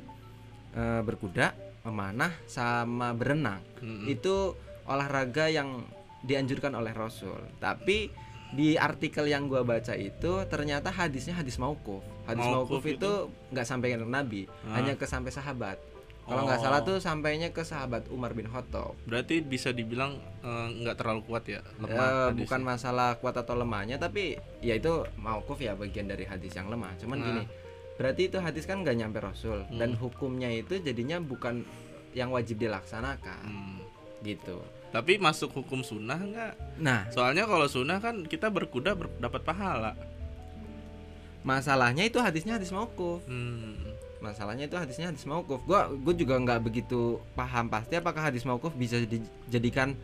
eh, 0.71 1.01
berkuda, 1.01 1.53
memanah, 1.83 2.33
sama 2.45 3.13
berenang 3.13 3.61
Mm-mm. 3.79 4.05
itu 4.07 4.53
olahraga 4.85 5.47
yang 5.47 5.85
dianjurkan 6.21 6.73
oleh 6.73 6.91
Rasul. 6.91 7.39
Tapi 7.59 8.11
di 8.49 8.75
artikel 8.75 9.25
yang 9.25 9.45
gua 9.45 9.61
baca 9.61 9.93
itu 9.93 10.33
ternyata 10.47 10.89
hadisnya 10.89 11.37
hadis 11.37 11.57
maukuf. 11.57 12.01
Hadis 12.25 12.43
Mauquf 12.43 12.81
maukuf 12.81 12.85
itu 12.87 13.11
nggak 13.51 13.67
sampai 13.67 13.93
ke 13.93 14.01
Nabi, 14.01 14.43
Ah. 14.65 14.81
hanya 14.81 14.97
ke 14.97 15.05
sampai 15.05 15.29
sahabat. 15.29 15.77
Kalau 16.25 16.45
nggak 16.45 16.57
Oh. 16.57 16.65
salah 16.67 16.81
tuh 16.83 16.97
sampainya 16.99 17.49
ke 17.49 17.61
sahabat 17.63 18.09
Umar 18.09 18.33
bin 18.33 18.45
Khattab. 18.45 18.93
Berarti 19.05 19.41
bisa 19.41 19.69
dibilang 19.71 20.17
eh, 20.41 20.67
nggak 20.75 20.97
terlalu 20.97 21.25
kuat 21.25 21.45
ya, 21.47 21.61
lemah. 21.79 21.89
hadisnya. 21.89 22.41
bukan 22.41 22.61
masalah 22.63 23.09
kuat 23.17 23.33
atau 23.35 23.55
lemahnya, 23.55 23.97
tapi 23.97 24.37
ya 24.61 24.75
itu 24.75 24.93
maukuf 25.17 25.57
ya 25.59 25.73
bagian 25.73 26.05
dari 26.05 26.25
hadis 26.25 26.53
yang 26.53 26.69
lemah. 26.69 26.93
Cuman 26.97 27.17
Nah. 27.17 27.25
gini, 27.25 27.43
berarti 27.99 28.31
itu 28.31 28.39
hadis 28.39 28.63
kan 28.63 28.81
nggak 28.81 28.97
nyampe 28.97 29.19
Rasul 29.19 29.67
dan 29.75 29.93
Hmm. 29.93 30.01
hukumnya 30.01 30.49
itu 30.49 30.79
jadinya 30.79 31.19
bukan 31.19 31.67
yang 32.15 32.31
wajib 32.31 32.57
dilaksanakan, 32.57 33.43
Hmm. 33.45 33.79
gitu. 34.23 34.63
Tapi 34.89 35.19
masuk 35.19 35.53
hukum 35.53 35.83
sunnah 35.83 36.17
nggak? 36.17 36.53
Nah, 36.79 37.05
Soalnya 37.11 37.45
kalau 37.45 37.67
sunnah 37.67 37.99
kan 37.99 38.25
kita 38.25 38.49
berkuda 38.49 38.95
ber- 38.95 39.13
dapat 39.19 39.43
pahala. 39.43 39.93
masalahnya 41.39 42.03
itu 42.03 42.19
hadisnya 42.19 42.57
hadis 42.57 42.69
maukuf. 42.69 43.23
Hmm. 43.25 43.79
masalahnya 44.19 44.67
itu 44.67 44.75
hadisnya 44.75 45.15
hadis 45.15 45.23
maukuf 45.23 45.63
gua 45.63 45.87
gue 45.87 46.15
juga 46.19 46.35
nggak 46.37 46.59
begitu 46.61 47.23
paham 47.33 47.71
pasti 47.71 47.95
apakah 47.95 48.27
hadis 48.27 48.43
maukuf 48.43 48.75
bisa 48.75 48.99
dijadikan 48.99 49.95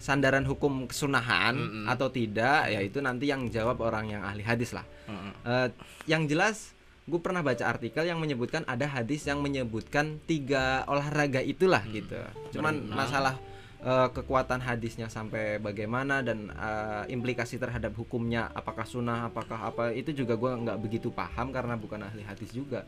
sandaran 0.00 0.40
hukum 0.42 0.88
kesunahan 0.88 1.52
Mm-mm. 1.52 1.84
atau 1.84 2.08
tidak 2.08 2.64
ya 2.64 2.80
itu 2.80 2.96
nanti 2.98 3.28
yang 3.28 3.44
jawab 3.46 3.76
orang 3.78 4.08
yang 4.08 4.24
ahli 4.24 4.40
hadis 4.40 4.72
lah 4.72 4.88
Heeh. 5.04 5.32
Eh, 5.44 5.68
yang 6.08 6.24
jelas 6.24 6.72
gue 7.08 7.20
pernah 7.24 7.40
baca 7.40 7.64
artikel 7.64 8.04
yang 8.04 8.20
menyebutkan 8.20 8.62
ada 8.68 8.84
hadis 8.84 9.24
yang 9.24 9.40
menyebutkan 9.40 10.20
tiga 10.28 10.84
olahraga 10.84 11.40
itulah 11.40 11.80
gitu 11.88 12.20
cuman 12.52 12.84
Berenang. 12.84 12.96
masalah 12.96 13.34
eh, 13.80 14.08
kekuatan 14.12 14.60
hadisnya 14.60 15.08
sampai 15.08 15.56
bagaimana 15.56 16.20
dan 16.20 16.52
eh, 16.52 17.04
implikasi 17.08 17.56
terhadap 17.56 17.96
hukumnya 17.96 18.52
apakah 18.52 18.84
sunnah 18.84 19.26
apakah 19.26 19.72
apa 19.72 19.96
itu 19.96 20.12
juga 20.12 20.36
gue 20.36 20.52
nggak 20.52 20.78
begitu 20.78 21.08
paham 21.08 21.48
karena 21.48 21.74
bukan 21.74 22.04
ahli 22.04 22.20
hadis 22.22 22.52
juga 22.52 22.84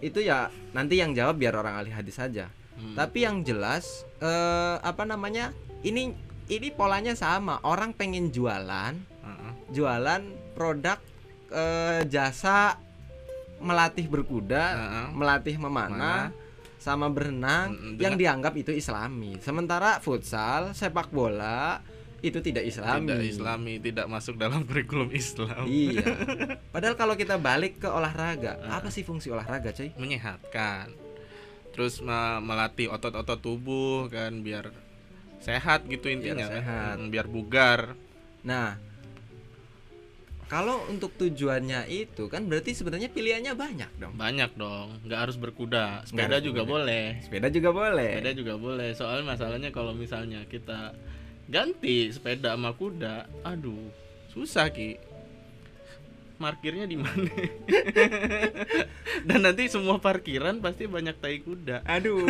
itu 0.00 0.22
ya 0.22 0.48
nanti 0.72 0.96
yang 0.96 1.12
jawab 1.12 1.36
biar 1.36 1.52
orang 1.52 1.76
ahli 1.76 1.90
hadis 1.90 2.16
saja 2.16 2.48
Hmm. 2.70 2.96
tapi 2.96 3.28
yang 3.28 3.44
jelas 3.44 4.08
eh, 4.24 4.76
apa 4.80 5.04
namanya 5.04 5.52
ini 5.84 6.16
ini 6.48 6.72
polanya 6.72 7.12
sama 7.12 7.60
orang 7.60 7.92
pengen 7.92 8.32
jualan 8.32 8.96
Heeh. 8.96 9.52
jualan 9.68 10.22
produk 10.56 10.96
eh, 11.52 12.08
jasa 12.08 12.80
melatih 13.60 14.06
berkuda, 14.06 14.64
Heeh. 14.72 15.06
melatih 15.12 15.56
memanah, 15.56 16.32
sama 16.76 17.06
berenang 17.06 17.76
yang 17.96 18.16
dianggap 18.16 18.56
itu 18.56 18.72
islami. 18.72 19.36
Sementara 19.38 20.00
futsal, 20.00 20.72
sepak 20.72 21.12
bola 21.12 21.84
itu 22.20 22.40
tidak 22.40 22.64
islami. 22.64 23.04
tidak 23.06 23.20
islami 23.22 23.72
tidak 23.78 24.04
masuk 24.04 24.36
dalam 24.36 24.64
kurikulum 24.64 25.08
Islam 25.10 25.64
Iya. 25.64 26.04
Padahal 26.74 26.92
kalau 26.92 27.16
kita 27.16 27.36
balik 27.36 27.80
ke 27.80 27.88
olahraga, 27.88 28.60
apa 28.62 28.88
sih 28.88 29.00
fungsi 29.00 29.28
olahraga, 29.28 29.72
coy? 29.72 29.92
menyehatkan 29.96 30.92
terus 31.70 32.02
me- 32.02 32.42
melatih 32.42 32.90
otot-otot 32.90 33.38
tubuh 33.38 34.10
kan 34.10 34.42
biar 34.42 34.68
sehat 35.38 35.86
gitu 35.86 36.10
intinya 36.10 36.44
kan. 36.44 36.52
sehat. 36.52 36.94
Mm, 36.98 37.08
biar 37.08 37.24
bugar 37.24 37.80
Nah, 38.40 38.76
kalau 40.50 40.82
untuk 40.90 41.14
tujuannya 41.14 41.86
itu 41.86 42.26
kan 42.26 42.50
berarti 42.50 42.74
sebenarnya 42.74 43.06
pilihannya 43.06 43.54
banyak 43.54 43.90
dong. 44.02 44.18
banyak 44.18 44.50
dong 44.58 44.98
nggak 45.06 45.20
harus 45.30 45.38
berkuda 45.38 46.02
sepeda 46.02 46.42
harus 46.42 46.50
juga 46.50 46.66
berkuda. 46.66 46.74
boleh 46.74 47.06
Sepeda 47.22 47.48
juga 47.54 47.70
boleh. 47.70 48.10
sepeda 48.18 48.32
juga 48.34 48.54
boleh 48.58 48.88
soal 48.98 49.22
masalahnya 49.22 49.70
kalau 49.70 49.94
misalnya 49.94 50.42
kita 50.50 50.90
ganti 51.46 52.10
sepeda 52.10 52.58
sama 52.58 52.74
kuda 52.74 53.30
aduh 53.46 53.78
susah 54.34 54.74
ki 54.74 54.98
parkirnya 56.40 56.84
di 56.84 56.96
mana 56.96 57.20
dan 59.28 59.38
nanti 59.44 59.68
semua 59.68 59.96
parkiran 59.96 60.58
pasti 60.58 60.86
banyak 60.86 61.14
tai 61.14 61.38
kuda 61.38 61.82
Aduh, 61.84 62.24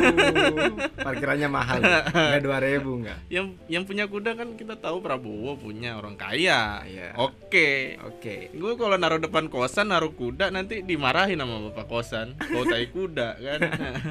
parkirannya 0.96 1.46
mahal. 1.46 1.78
Enggak 1.78 2.40
2000 2.42 2.98
enggak? 2.98 3.16
yang 3.30 3.54
yang 3.66 3.82
punya 3.84 4.04
kuda 4.04 4.34
kan 4.34 4.54
kita 4.54 4.74
tahu 4.74 4.98
Prabowo 4.98 5.54
punya 5.54 5.94
orang 5.94 6.14
kaya 6.14 6.82
Iya. 6.82 7.14
oke 7.14 7.68
Oke. 8.04 8.48
gue 8.50 8.72
kalau 8.74 8.96
naruh 8.96 9.18
depan 9.18 9.46
kosan 9.46 9.88
naruh 9.88 10.10
kuda 10.10 10.50
nanti 10.50 10.82
dimarahin 10.82 11.38
sama 11.38 11.70
bapak 11.70 11.86
kosan 11.86 12.34
kau 12.36 12.64
tai 12.64 12.86
kuda 12.88 13.36
kan 13.38 13.58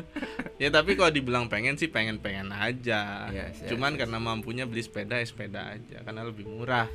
ya 0.61 0.67
tapi 0.69 0.93
kalau 0.93 1.09
dibilang 1.09 1.45
pengen 1.47 1.75
sih 1.75 1.87
pengen 1.87 2.17
pengen 2.17 2.49
aja 2.49 3.27
Yes, 3.29 3.59
yes, 3.59 3.67
cuman 3.67 3.93
yes. 3.93 3.99
karena 3.99 4.17
mampunya 4.17 4.63
beli 4.63 4.79
sepeda 4.79 5.15
ya 5.15 5.25
sepeda 5.25 5.59
aja 5.69 5.97
karena 6.01 6.21
lebih 6.23 6.45
murah 6.45 6.85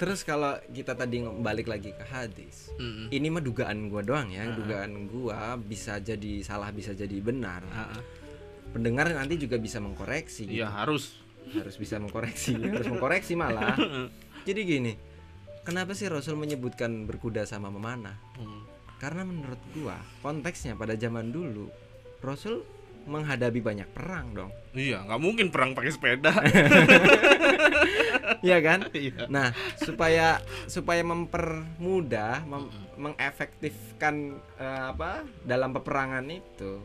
Terus 0.00 0.24
kalau 0.24 0.56
kita 0.66 0.96
tadi 0.96 1.20
balik 1.20 1.68
lagi 1.68 1.92
ke 1.92 2.04
hadis, 2.06 2.72
Mm-mm. 2.74 3.12
ini 3.12 3.28
mah 3.28 3.44
dugaan 3.44 3.86
gua 3.86 4.00
doang 4.00 4.32
ya, 4.32 4.42
Ah. 4.42 4.56
dugaan 4.56 5.04
gua 5.06 5.54
bisa 5.54 6.00
jadi 6.00 6.40
salah 6.40 6.72
bisa 6.72 6.90
jadi 6.90 7.20
benar. 7.20 7.60
Ah. 7.68 8.00
Pendengar 8.72 9.12
nanti 9.12 9.36
juga 9.36 9.54
bisa 9.56 9.76
mengkoreksi. 9.76 10.48
gitu. 10.48 10.56
iya 10.56 10.68
harus 10.68 11.20
Harus 11.50 11.74
bisa 11.74 11.96
mengkoreksi, 11.96 12.54
harus 12.54 12.86
mengkoreksi 12.86 13.34
malah. 13.34 13.74
Jadi 14.46 14.60
gini, 14.62 14.92
kenapa 15.60 15.92
sih 15.92 16.06
Rasul 16.06 16.36
menyebutkan 16.36 17.04
berkuda 17.04 17.42
sama 17.42 17.68
memanah? 17.68 18.14
Hmm. 18.38 18.64
Karena 18.96 19.26
menurut 19.26 19.58
gua 19.74 19.98
konteksnya 20.20 20.76
pada 20.76 20.94
zaman 20.94 21.28
dulu 21.28 21.66
Rasul 22.20 22.62
menghadapi 23.02 23.58
banyak 23.58 23.88
perang 23.90 24.30
dong. 24.30 24.52
iya 24.70 25.02
nggak 25.02 25.18
mungkin 25.18 25.46
perang 25.48 25.72
pakai 25.72 25.90
sepeda 25.90 26.30
Iya 28.46 28.58
kan? 28.60 28.80
iya 28.92 29.28
Nah, 29.28 29.52
supaya 29.76 30.38
supaya 30.66 31.02
mempermudah, 31.02 32.44
mem- 32.44 32.72
mengefektifkan 32.96 34.14
eh, 34.56 34.82
apa 34.86 35.24
dalam 35.42 35.70
peperangan 35.70 36.24
itu 36.26 36.80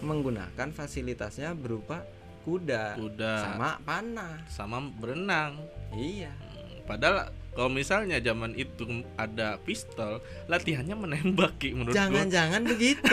menggunakan 0.00 0.68
fasilitasnya 0.70 1.54
berupa 1.54 2.02
kuda, 2.42 2.98
kuda 2.98 3.32
sama 3.38 3.78
panah. 3.80 4.42
sama 4.48 4.78
berenang 4.92 5.62
Iya. 5.92 6.34
padahal 6.82 7.30
kalau 7.52 7.68
misalnya 7.68 8.16
zaman 8.18 8.56
itu 8.56 9.04
ada 9.14 9.60
pistol 9.60 10.24
latihannya 10.48 10.96
menembak 10.96 11.60
ki 11.60 11.76
menurut 11.76 11.92
gua. 11.92 12.00
Jangan-jangan 12.00 12.62
begitu. 12.64 13.12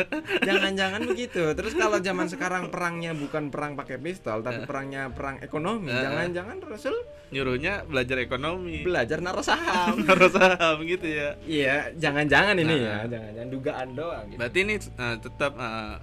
Jangan-jangan 0.48 1.02
begitu. 1.08 1.42
Terus 1.56 1.72
kalau 1.72 1.96
zaman 1.98 2.28
sekarang 2.36 2.68
perangnya 2.68 3.16
bukan 3.16 3.48
perang 3.48 3.80
pakai 3.80 3.96
pistol, 3.96 4.44
tapi 4.44 4.68
perangnya 4.68 5.08
perang 5.08 5.40
ekonomi. 5.40 5.88
Eh. 5.88 5.96
Jangan-jangan 5.96 6.56
Rasul 6.60 6.96
nyuruhnya 7.30 7.86
belajar 7.86 8.18
ekonomi 8.18 8.82
belajar 8.82 9.22
naruh 9.22 9.46
saham. 9.46 10.02
naruh 10.06 10.28
saham 10.28 10.82
gitu 10.82 11.06
ya 11.06 11.38
Iya, 11.46 11.94
jangan-jangan 11.94 12.58
ini 12.58 12.74
Nah. 12.74 12.78
ya, 12.82 12.96
jangan-jangan 13.06 13.50
dugaan 13.50 13.88
doang 13.94 14.24
gitu. 14.28 14.38
berarti 14.42 14.58
ini 14.66 14.74
eh, 14.76 15.16
tetap 15.22 15.52
eh, 15.54 15.94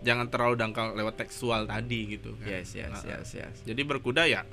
jangan 0.00 0.26
terlalu 0.30 0.54
dangkal 0.56 0.86
lewat 0.94 1.14
tekstual 1.18 1.66
tadi 1.66 2.16
gitu 2.16 2.38
kan. 2.38 2.48
Yes, 2.48 2.70
yes, 2.72 2.86
Nah, 2.86 3.02
yes, 3.02 3.28
yes. 3.34 3.54
jadi 3.66 3.82
berkuda 3.82 4.24
ya 4.30 4.46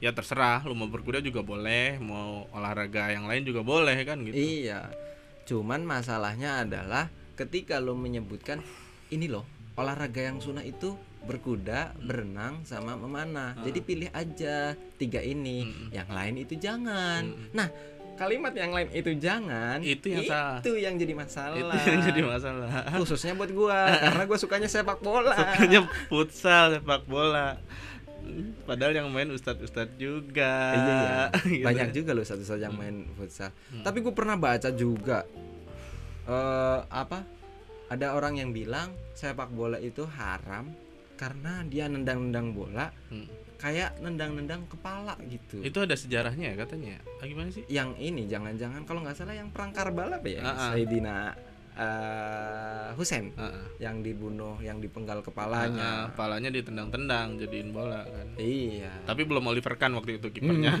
ya 0.00 0.10
terserah 0.10 0.64
lu 0.64 0.72
mau 0.72 0.88
berkuda 0.88 1.20
juga 1.20 1.40
boleh 1.40 2.00
mau 2.00 2.48
olahraga 2.50 3.12
yang 3.12 3.28
lain 3.28 3.44
juga 3.44 3.60
boleh 3.60 3.96
kan 4.02 4.20
gitu 4.24 4.34
Iya. 4.34 4.88
Cuman 5.44 5.82
masalahnya 5.82 6.64
adalah 6.64 7.08
ketika 7.34 7.76
lo 7.76 7.92
menyebutkan 7.92 8.64
ini 9.08 9.26
loh, 9.26 9.44
olahraga 9.74 10.22
yang 10.22 10.38
sunnah 10.38 10.62
itu 10.62 10.94
berkuda, 11.20 11.92
berenang 11.98 12.64
sama 12.64 12.94
memanah. 12.94 13.58
Jadi 13.60 13.78
pilih 13.80 14.08
aja 14.10 14.72
tiga 14.96 15.20
ini. 15.20 15.66
Mm-mm. 15.66 15.88
Yang 15.90 16.08
lain 16.08 16.34
itu 16.38 16.54
jangan. 16.56 17.22
Mm-mm. 17.26 17.50
Nah, 17.52 17.68
kalimat 18.14 18.52
yang 18.52 18.70
lain 18.70 18.88
itu 18.92 19.10
jangan 19.16 19.80
Itu 19.80 20.12
yang 20.12 20.24
salah. 20.24 20.60
itu 20.60 20.70
yang 20.76 20.94
jadi 20.96 21.12
masalah. 21.12 21.56
itu 21.56 21.88
yang 21.88 22.02
jadi 22.04 22.20
masalah 22.22 22.68
Khususnya 22.96 23.32
buat 23.32 23.48
gua 23.50 23.88
karena 23.96 24.22
gua 24.24 24.38
sukanya 24.38 24.68
sepak 24.68 25.00
bola. 25.00 25.32
sukanya 25.40 25.80
futsal 26.06 26.78
sepak 26.78 27.02
bola 27.04 27.56
padahal 28.62 28.92
yang 28.92 29.08
main 29.08 29.28
ustadz 29.28 29.62
ustadz 29.62 29.94
juga 29.94 30.52
Iya, 30.72 30.82
iya. 30.84 31.22
Gitu. 31.52 31.64
Banyak 31.64 31.88
juga 31.92 32.10
loh 32.12 32.22
satu-satu 32.22 32.58
yang 32.58 32.72
main 32.72 33.06
futsal. 33.12 33.50
Tapi 33.78 33.98
gue 33.98 34.10
pernah 34.10 34.34
baca 34.34 34.68
juga 34.70 35.24
eh 36.26 36.80
apa? 36.86 37.24
Ada 37.86 38.14
orang 38.14 38.38
yang 38.38 38.50
bilang 38.50 38.94
sepak 39.12 39.50
bola 39.50 39.76
itu 39.76 40.06
haram 40.06 40.70
karena 41.14 41.60
dia 41.64 41.84
nendang-nendang 41.84 42.50
bola 42.50 42.88
Hmm. 43.10 43.26
kayak 43.58 44.00
nendang-nendang 44.00 44.64
kepala 44.66 45.20
gitu. 45.26 45.60
itu 45.60 45.76
ada 45.76 45.92
sejarahnya 45.92 46.54
ya 46.54 46.56
katanya 46.56 46.96
ah, 47.20 47.26
gimana 47.28 47.52
sih 47.52 47.60
Yang 47.68 47.92
ini 48.00 48.24
jangan-jangan 48.24 48.88
kalau 48.88 49.04
nggak 49.04 49.12
salah 49.12 49.36
yang 49.36 49.52
perang 49.52 49.68
Karbala 49.70 50.16
apa 50.16 50.28
ya? 50.30 50.40
Ah, 50.40 50.48
ah. 50.48 50.70
Sayyidina 51.70 52.88
eh, 52.88 52.88
Husain 52.92 53.26
Heeh. 53.30 53.64
yang 53.78 54.00
dibunuh, 54.00 54.58
yang 54.60 54.78
dipenggal 54.78 55.22
kepalanya. 55.22 56.10
kepalanya 56.10 56.50
ditendang-tendang 56.50 57.38
jadiin 57.38 57.70
bola 57.70 58.02
kan 58.02 58.26
Iya. 58.36 58.90
tapi 59.04 59.22
belum 59.22 59.46
Oliver 59.46 59.76
Kahn 59.76 59.94
waktu 59.94 60.18
itu 60.18 60.28
kipernya 60.30 60.74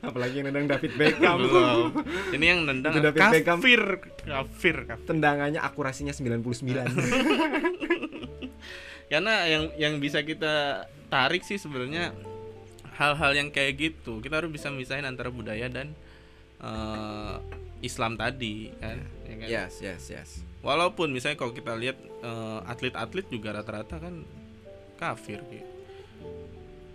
Apalagi 0.00 0.34
yang 0.36 0.46
nendang 0.46 0.66
David 0.68 0.92
Beckham. 0.94 1.38
belum 1.40 1.78
ini 2.30 2.44
yang 2.44 2.60
nendang 2.64 2.92
Itu 2.94 3.02
David 3.10 3.20
Beckham. 3.32 3.58
kafir 3.58 3.82
kafir 4.22 4.76
kafir. 4.84 5.02
Tendangannya 5.04 5.60
akurasinya 5.60 6.12
99. 6.12 6.44
karena 9.04 9.34
yang 9.46 9.64
yang 9.76 9.94
bisa 9.98 10.24
kita 10.24 10.84
tarik 11.06 11.44
sih 11.44 11.54
sebenarnya 11.54 12.10
hal-hal 12.94 13.32
yang 13.34 13.48
kayak 13.50 13.74
gitu 13.76 14.18
kita 14.18 14.38
harus 14.38 14.50
bisa 14.50 14.70
misahin 14.70 15.02
antara 15.02 15.28
budaya 15.28 15.66
dan 15.66 15.92
eh, 16.58 17.34
Islam 17.82 18.16
tadi 18.16 18.72
kan 18.80 18.96
ya 19.26 19.34
kan? 19.36 19.46
yes, 19.46 19.72
yes, 19.78 20.02
yes. 20.08 20.30
walaupun 20.62 21.10
misalnya 21.10 21.36
kalau 21.36 21.52
kita 21.52 21.74
lihat 21.74 21.98
eh, 22.00 22.60
atlet-atlet 22.64 23.26
juga 23.28 23.52
rata-rata 23.52 23.98
kan 23.98 24.24
kafir 24.94 25.42
gitu. 25.50 25.66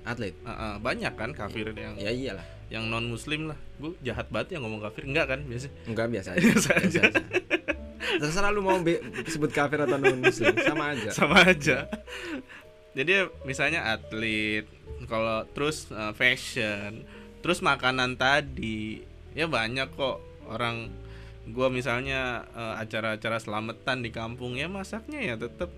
Atlet. 0.02 0.34
Eh, 0.34 0.50
eh, 0.50 0.76
banyak 0.80 1.14
kan 1.14 1.36
kafir 1.36 1.70
yang 1.76 1.94
Ya 2.00 2.10
iyalah. 2.10 2.48
yang 2.70 2.86
non 2.86 3.06
muslim 3.06 3.50
lah 3.50 3.58
gue 3.78 3.98
jahat 4.02 4.30
banget 4.30 4.58
yang 4.58 4.62
ngomong 4.66 4.78
kafir 4.80 5.02
enggak 5.06 5.26
kan 5.26 5.42
biasa 5.42 5.68
Enggak 5.86 6.08
biasa 6.10 6.30
aja. 6.38 6.42
Biasa 6.46 6.72
aja. 6.80 7.02
Terserah 8.20 8.50
lu 8.50 8.62
mau 8.62 8.78
sebut 9.26 9.50
kafir 9.50 9.82
atau 9.82 9.98
non 9.98 10.18
muslim, 10.18 10.54
sama 10.58 10.94
aja. 10.94 11.10
sama 11.18 11.38
aja 11.46 11.86
jadi 12.90 13.30
misalnya 13.46 13.86
atlet 13.86 14.66
kalau 15.10 15.44
terus 15.50 15.90
eh, 15.90 16.14
fashion 16.14 17.04
terus 17.40 17.60
makanan 17.60 18.16
tadi 18.16 19.02
ya 19.32 19.46
banyak 19.46 19.90
kok. 19.92 20.22
Orang 20.46 20.90
gua 21.48 21.68
misalnya 21.68 22.22
eh, 22.48 22.76
acara-acara 22.78 23.38
selamatan 23.38 24.00
di 24.00 24.10
kampung 24.10 24.54
ya 24.54 24.66
masaknya 24.66 25.20
ya 25.20 25.36
tetap 25.36 25.74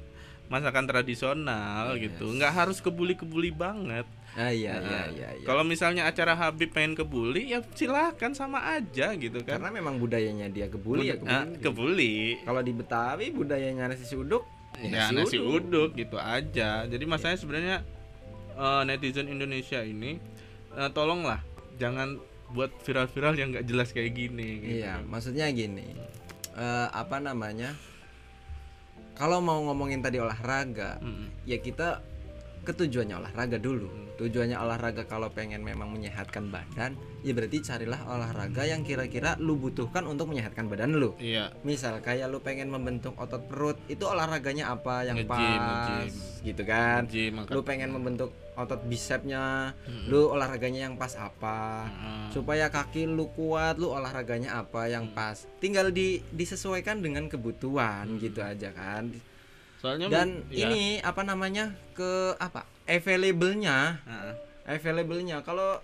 masakan 0.47 0.83
tradisional 0.83 1.95
Yes. 1.95 2.11
gitu. 2.11 2.27
nggak 2.29 2.51
harus 2.53 2.77
kebuli-kebuli 2.79 3.51
banget. 3.51 4.03
Ah 4.31 4.47
iya 4.47 4.75
iya 4.75 4.79
Nah, 4.79 5.05
iya, 5.09 5.29
iya. 5.33 5.43
kalau 5.43 5.63
misalnya 5.63 6.03
acara 6.05 6.35
Habib 6.35 6.71
pengen 6.71 6.95
kebuli 6.95 7.51
ya 7.51 7.59
silahkan 7.69 8.31
sama 8.31 8.63
aja 8.69 9.11
gitu 9.13 9.43
kan. 9.43 9.59
Karena 9.59 9.71
memang 9.73 9.95
budayanya 9.95 10.47
dia 10.47 10.67
kebuli 10.67 11.07
ya 11.07 11.19
Ah, 11.21 11.43
kebuli. 11.43 11.59
kebuli. 11.59 12.15
Kalau 12.41 12.61
di 12.61 12.71
Betawi 12.71 13.25
budayanya 13.29 13.91
nasi 13.91 14.07
uduk 14.11 14.43
ya 14.77 15.11
nasi 15.11 15.35
uduk. 15.35 15.95
gitu 15.95 16.15
aja. 16.15 16.83
Jadi 16.83 17.03
masanya 17.05 17.35
sebenarnya 17.35 17.77
eh, 18.53 18.81
netizen 18.85 19.27
Indonesia 19.27 19.79
ini 19.81 20.17
eh, 20.73 20.89
tolonglah 20.91 21.39
jangan 21.77 22.19
buat 22.51 22.71
viral-viral 22.83 23.33
yang 23.39 23.49
nggak 23.55 23.63
jelas 23.63 23.95
kayak 23.95 24.11
gini 24.11 24.59
gitu. 24.59 24.83
Iya, 24.83 24.99
maksudnya 25.07 25.47
gini. 25.49 25.95
eh, 26.51 26.87
apa 26.91 27.23
namanya? 27.23 27.71
Kalau 29.15 29.39
mau 29.39 29.61
ngomongin 29.69 30.03
tadi 30.03 30.19
olahraga, 30.19 30.99
Mm-mm. 30.99 31.31
ya 31.47 31.61
kita 31.61 32.03
ketujuannya 32.61 33.15
olahraga 33.17 33.57
dulu. 33.57 33.89
Tujuannya 34.15 34.53
olahraga 34.53 35.09
kalau 35.09 35.33
pengen 35.33 35.65
memang 35.65 35.89
menyehatkan 35.89 36.53
badan, 36.53 36.93
ya 37.25 37.33
berarti 37.33 37.65
carilah 37.65 37.97
olahraga 38.05 38.69
yang 38.69 38.85
kira-kira 38.85 39.33
lu 39.41 39.57
butuhkan 39.57 40.05
untuk 40.05 40.29
menyehatkan 40.29 40.69
badan 40.69 40.93
lu. 40.93 41.17
iya 41.17 41.49
Misal 41.65 41.97
kayak 41.99 42.29
lu 42.29 42.37
pengen 42.37 42.69
membentuk 42.69 43.17
otot 43.17 43.41
perut, 43.49 43.81
itu 43.89 44.05
olahraganya 44.05 44.69
apa 44.69 45.09
yang 45.09 45.25
pas, 45.25 45.41
nge-gym. 45.41 46.13
gitu 46.45 46.63
kan? 46.63 47.09
Gym, 47.09 47.33
Lu 47.49 47.65
pengen 47.65 47.89
membentuk 47.89 48.29
otot 48.53 48.85
bicepnya, 48.85 49.73
Mm-mm. 49.89 50.13
lu 50.13 50.29
olahraganya 50.29 50.85
yang 50.85 50.95
pas 50.95 51.17
apa? 51.17 51.89
Heeh. 51.89 52.29
supaya 52.31 52.69
kaki 52.69 53.09
lu 53.09 53.27
kuat 53.33 53.75
lu 53.75 53.89
olahraganya 53.89 54.61
apa 54.61 54.87
yang 54.87 55.11
pas 55.11 55.43
tinggal 55.59 55.91
di 55.91 56.23
disesuaikan 56.31 57.03
dengan 57.03 57.27
kebutuhan 57.27 58.07
gitu 58.23 58.39
aja 58.39 58.71
kan 58.71 59.11
soalnya 59.81 60.13
dan 60.13 60.45
ya. 60.53 60.69
ini 60.69 61.01
apa 61.01 61.25
namanya 61.25 61.73
ke 61.97 62.37
apa 62.37 62.69
available-nya 62.85 63.97
Heeh. 64.05 64.33
available-nya 64.77 65.41
kalau 65.41 65.81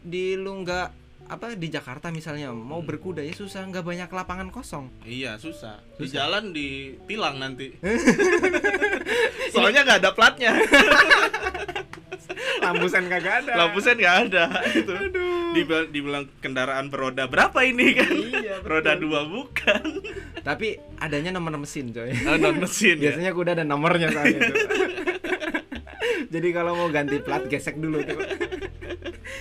di 0.00 0.40
lu 0.40 0.64
nggak 0.64 0.88
apa 1.30 1.54
di 1.54 1.68
Jakarta 1.70 2.08
misalnya 2.10 2.50
mau 2.50 2.80
berkuda 2.80 3.20
ya 3.20 3.30
susah 3.36 3.62
nggak 3.68 3.84
banyak 3.84 4.08
lapangan 4.10 4.48
kosong 4.48 4.88
iya 5.04 5.36
susah. 5.36 5.78
di 6.00 6.08
Susah. 6.08 6.14
jalan 6.16 6.50
ditilang 6.50 7.36
nanti 7.38 7.76
soalnya 9.52 9.84
nggak 9.84 10.00
ada 10.00 10.10
platnya 10.16 10.56
lampusan 12.62 13.04
kagak 13.08 13.46
ada. 13.46 13.52
Lampusan 13.66 13.94
nggak 13.98 14.16
ada. 14.28 14.44
Itu 14.72 14.92
Dibilang, 15.50 15.86
dibilang 15.90 16.24
kendaraan 16.38 16.94
beroda 16.94 17.26
berapa 17.26 17.58
ini 17.66 17.98
kan? 17.98 18.14
Iya, 18.14 18.62
betul. 18.62 18.70
roda 18.70 18.92
dua 18.94 19.20
bukan. 19.26 19.82
Tapi 20.46 20.78
adanya 21.02 21.34
nomor 21.34 21.58
mesin 21.58 21.90
coy. 21.90 22.14
Ah, 22.22 22.38
non 22.38 22.54
mesin 22.62 23.02
ya? 23.02 23.10
Biasanya 23.10 23.32
kuda 23.34 23.50
ada 23.58 23.64
nomornya 23.66 24.14
soalnya 24.14 24.46
tuh 24.46 24.56
jadi 26.30 26.48
kalau 26.54 26.78
mau 26.78 26.88
ganti 26.94 27.18
plat 27.18 27.42
gesek 27.50 27.76
dulu 27.82 28.06
tuh 28.06 28.22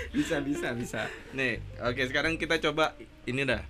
bisa 0.10 0.42
bisa 0.42 0.74
bisa. 0.74 1.06
Nih, 1.38 1.62
oke 1.86 2.02
sekarang 2.10 2.42
kita 2.42 2.58
coba 2.58 2.98
ini 3.30 3.46
dah. 3.46 3.62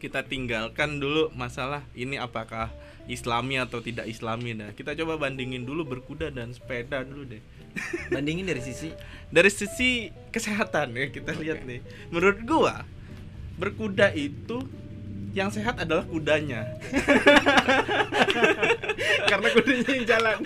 Kita 0.00 0.24
tinggalkan 0.24 0.96
dulu 0.96 1.28
masalah 1.36 1.84
ini 1.92 2.16
apakah 2.16 2.72
Islami 3.04 3.60
atau 3.60 3.84
tidak 3.84 4.08
Islami 4.08 4.56
dah. 4.56 4.72
Kita 4.72 4.96
coba 4.96 5.20
bandingin 5.20 5.68
dulu 5.68 5.84
berkuda 5.84 6.32
dan 6.32 6.56
sepeda 6.56 7.04
dulu 7.04 7.28
deh. 7.28 7.44
bandingin 8.14 8.46
dari 8.46 8.62
sisi 8.62 8.94
Dari 9.30 9.46
sisi 9.46 10.10
kesehatan 10.34 10.90
ya 10.94 11.06
kita 11.10 11.34
lihat 11.38 11.62
nih. 11.62 11.82
Menurut 12.10 12.42
gua 12.42 12.82
berkuda 13.60 14.10
itu 14.16 14.66
yang 15.30 15.54
sehat 15.54 15.78
adalah 15.78 16.02
kudanya. 16.10 16.66
karena 19.30 19.46
kudanya 19.54 19.88
yang 19.94 20.06
jalan 20.06 20.36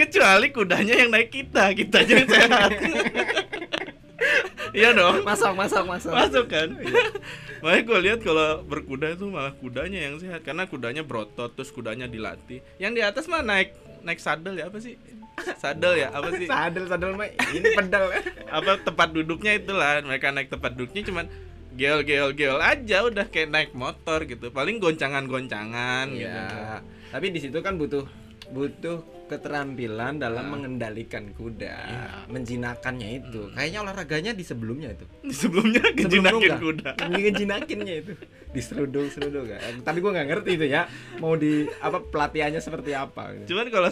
Kecuali 0.00 0.48
kudanya 0.48 0.94
yang 0.96 1.12
naik 1.12 1.28
kita, 1.28 1.76
kita 1.76 2.00
aja 2.00 2.12
yang 2.16 2.30
sehat. 2.32 2.70
Iya 4.74 4.90
dong. 4.90 5.22
masuk 5.22 5.54
masuk 5.54 5.86
masuk 5.86 6.10
masuk 6.10 6.44
kan 6.50 6.68
makanya 7.62 7.82
gue 7.86 7.98
lihat 8.10 8.18
kalau 8.20 8.60
berkuda 8.66 9.14
itu 9.14 9.24
malah 9.30 9.54
kudanya 9.56 10.04
yang 10.04 10.20
sehat 10.20 10.44
karena 10.44 10.68
kudanya 10.68 11.06
berotot 11.06 11.48
terus 11.54 11.72
kudanya 11.72 12.04
dilatih 12.04 12.60
yang 12.76 12.92
di 12.92 13.00
atas 13.00 13.24
mah 13.30 13.40
naik 13.40 13.72
naik 14.04 14.20
sadel 14.20 14.58
ya 14.58 14.68
apa 14.68 14.82
sih 14.82 14.98
sadel 15.58 15.94
ya 15.98 16.08
apa 16.14 16.28
sih? 16.34 16.46
Sadel 16.46 16.84
sadel 16.86 17.12
mah 17.18 17.28
ini 17.30 17.68
pedal. 17.74 18.10
Apa 18.50 18.78
tempat 18.82 19.08
duduknya 19.10 19.58
itulah. 19.58 20.00
Mereka 20.02 20.30
naik 20.30 20.48
tempat 20.52 20.78
duduknya 20.78 21.02
cuman 21.06 21.26
geol 21.74 22.06
geol 22.06 22.30
geol 22.38 22.62
aja 22.62 23.02
udah 23.06 23.26
kayak 23.30 23.50
naik 23.50 23.70
motor 23.74 24.22
gitu. 24.28 24.54
Paling 24.54 24.78
goncangan 24.78 25.26
goncangan 25.26 26.10
gitu. 26.14 26.28
Ya 26.28 26.82
tapi 27.14 27.30
di 27.30 27.38
situ 27.38 27.62
kan 27.62 27.78
butuh 27.78 28.10
butuh 28.46 29.00
keterampilan 29.24 30.16
dalam 30.16 30.44
Ah. 30.44 30.50
mengendalikan 30.50 31.32
kuda 31.32 31.76
Iya. 31.80 32.28
menjinakannya 32.28 33.08
itu 33.18 33.48
kayaknya 33.50 33.78
olahraganya 33.80 34.32
di 34.32 34.42
sebelumnya 34.42 34.90
itu 34.90 35.06
sebelumnya 35.40 35.80
Sebelum 35.82 35.98
kejinakin 35.98 36.34
nunggang. 36.34 36.60
kuda 36.60 36.90
ngejinakinnya 37.10 37.94
itu 37.98 38.12
diseruduk 38.50 39.08
seruduk 39.08 39.48
kan 39.48 39.80
tapi 39.80 39.98
gua 39.98 40.12
nggak 40.12 40.28
ngerti 40.28 40.50
itu 40.54 40.66
ya 40.68 40.86
mau 41.18 41.34
di 41.34 41.64
apa 41.78 41.98
pelatihannya 42.00 42.60
seperti 42.60 42.92
apa 42.92 43.32
gitu. 43.34 43.56
Cuman 43.56 43.66
kalau 43.68 43.90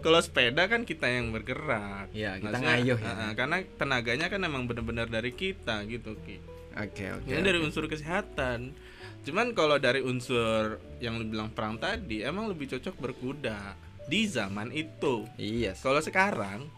kalau 0.00 0.18
sepeda 0.18 0.62
kan 0.64 0.82
kita 0.82 1.06
yang 1.06 1.30
bergerak. 1.30 2.10
Iya, 2.10 2.36
kita 2.36 2.50
Maksudnya, 2.52 2.68
ngayuh 2.74 2.98
ya. 2.98 3.32
karena 3.32 3.56
tenaganya 3.72 4.26
kan 4.26 4.40
emang 4.40 4.66
benar-benar 4.66 5.06
dari 5.06 5.32
kita 5.32 5.86
gitu, 5.86 6.18
Ki. 6.18 6.42
oke 6.72 7.04
oke 7.14 7.26
Ini 7.26 7.40
dari 7.40 7.58
unsur 7.58 7.86
kesehatan. 7.86 8.74
Cuman 9.22 9.52
kalau 9.52 9.78
dari 9.78 10.02
unsur 10.02 10.82
yang 10.98 11.14
lu 11.14 11.24
bilang 11.24 11.48
perang 11.48 11.78
tadi, 11.78 12.20
emang 12.20 12.50
lebih 12.50 12.66
cocok 12.68 12.98
berkuda 12.98 13.78
di 14.12 14.28
zaman 14.28 14.68
itu. 14.68 15.24
iya 15.34 15.72
sih. 15.72 15.80
Kalau 15.80 15.98
sekarang 15.98 16.68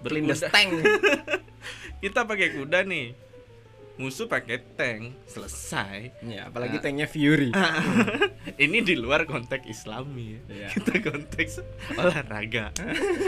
berkuda, 0.00 0.48
tank 0.48 0.72
kita 2.02 2.24
pakai 2.24 2.48
kuda 2.54 2.80
nih. 2.82 3.12
Musuh 3.98 4.24
pakai 4.24 4.62
tank, 4.72 5.26
selesai. 5.26 6.22
ya 6.22 6.46
apalagi 6.46 6.78
Nah. 6.78 6.82
tanknya 6.86 7.04
Fury 7.04 7.50
Ini 8.62 8.78
di 8.80 8.94
luar 8.94 9.26
konteks 9.26 9.66
Islami 9.66 10.32
ya. 10.32 10.40
Iya. 10.48 10.68
Kita 10.70 11.02
konteks 11.02 11.52
olahraga. 11.92 12.70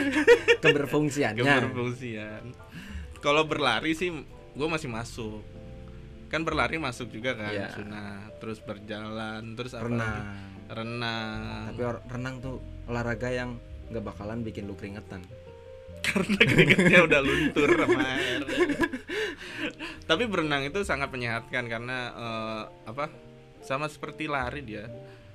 keberfungsiannya 0.62 1.42
keberfungsian 1.42 2.42
kalau 3.18 3.44
berlari 3.44 3.92
sih 3.92 4.08
gue 4.50 4.68
masih 4.68 4.88
masuk 4.88 5.42
kan 6.26 6.40
berlari 6.40 6.78
masuk 6.78 7.10
juga 7.10 7.34
kan 7.34 7.50
Iya. 7.50 7.68
sunah 7.74 8.30
terus 8.38 8.58
berjalan 8.60 9.42
terus 9.54 9.74
apa 9.74 9.84
renang 9.84 10.24
renang. 10.70 11.68
Tapi 11.68 11.82
or- 11.82 12.02
renang 12.06 12.34
tuh 12.38 12.56
olahraga 12.86 13.28
yang 13.28 13.58
nggak 13.88 14.04
bakalan 14.04 14.40
bikin 14.40 14.64
lu 14.64 14.74
keringetan. 14.74 15.22
Karena 16.06 16.40
keringetnya 16.40 17.00
udah 17.04 17.20
luntur 17.20 17.68
sama 17.68 18.00
air. 18.08 18.40
Tapi 20.08 20.24
berenang 20.24 20.64
itu 20.64 20.80
sangat 20.82 21.08
menyehatkan 21.08 21.66
karena 21.66 21.98
eh, 22.10 22.62
apa 22.86 23.06
sama 23.60 23.86
seperti 23.86 24.26
lari 24.26 24.64
dia 24.64 24.88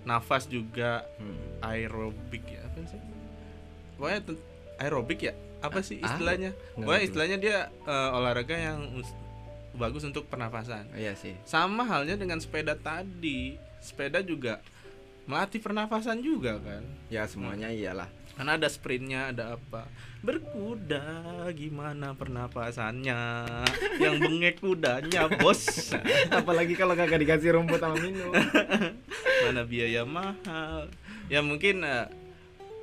nafas 0.03 0.45
juga 0.45 1.05
Hmm. 1.15 1.37
aerobik 1.63 2.43
ya 2.45 2.61
apa 2.61 2.79
sih? 2.83 2.99
Pokoknya 3.95 4.19
aerobik 4.77 5.19
ya? 5.21 5.33
Apa 5.61 5.79
sih 5.79 5.97
Ah, 5.99 6.11
istilahnya? 6.11 6.51
pokoknya 6.75 7.01
istilahnya 7.03 7.37
dia 7.37 7.57
eh, 7.69 8.09
olahraga 8.11 8.53
yang 8.53 8.79
us- 8.95 9.15
bagus 9.73 10.03
untuk 10.03 10.25
pernafasan. 10.25 10.87
Oh, 10.87 10.97
iya 10.97 11.13
sih. 11.13 11.35
Sama 11.43 11.83
halnya 11.83 12.15
dengan 12.15 12.39
sepeda 12.39 12.75
tadi. 12.75 13.55
Sepeda 13.79 14.19
juga 14.19 14.59
melatih 15.25 15.61
pernafasan 15.61 16.21
juga 16.21 16.61
kan? 16.61 16.85
Ya 17.09 17.25
semuanya 17.25 17.73
iyalah. 17.73 18.09
Karena 18.35 18.59
ada 18.59 18.67
sprintnya 18.67 19.31
ada 19.31 19.55
apa? 19.57 19.87
Berkuda 20.21 21.47
gimana 21.55 22.13
pernapasannya? 22.13 23.47
Yang 23.97 24.15
bengek 24.21 24.55
kudanya 24.61 25.31
bos. 25.39 25.95
Apalagi 26.39 26.77
kalau 26.77 26.93
kagak 26.93 27.23
dikasih 27.25 27.57
rumput 27.57 27.81
sama 27.81 27.97
minum 27.97 28.29
mana 29.47 29.63
biaya 29.63 30.03
mahal. 30.03 30.91
Ya 31.31 31.41
mungkin 31.41 31.81
eh, 31.87 32.05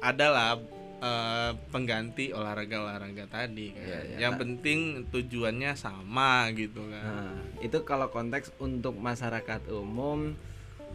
adalah 0.03 0.59
eh, 0.99 1.53
pengganti 1.71 2.35
olahraga-olahraga 2.35 3.29
tadi 3.29 3.77
kan. 3.77 3.87
Iya, 3.87 3.99
iya. 4.09 4.17
yang 4.27 4.35
penting 4.41 5.07
tujuannya 5.13 5.79
sama 5.79 6.49
gitu 6.57 6.81
kan. 6.91 7.07
Nah, 7.07 7.39
itu 7.63 7.77
kalau 7.87 8.09
konteks 8.09 8.57
untuk 8.57 8.97
masyarakat 8.99 9.69
umum 9.69 10.33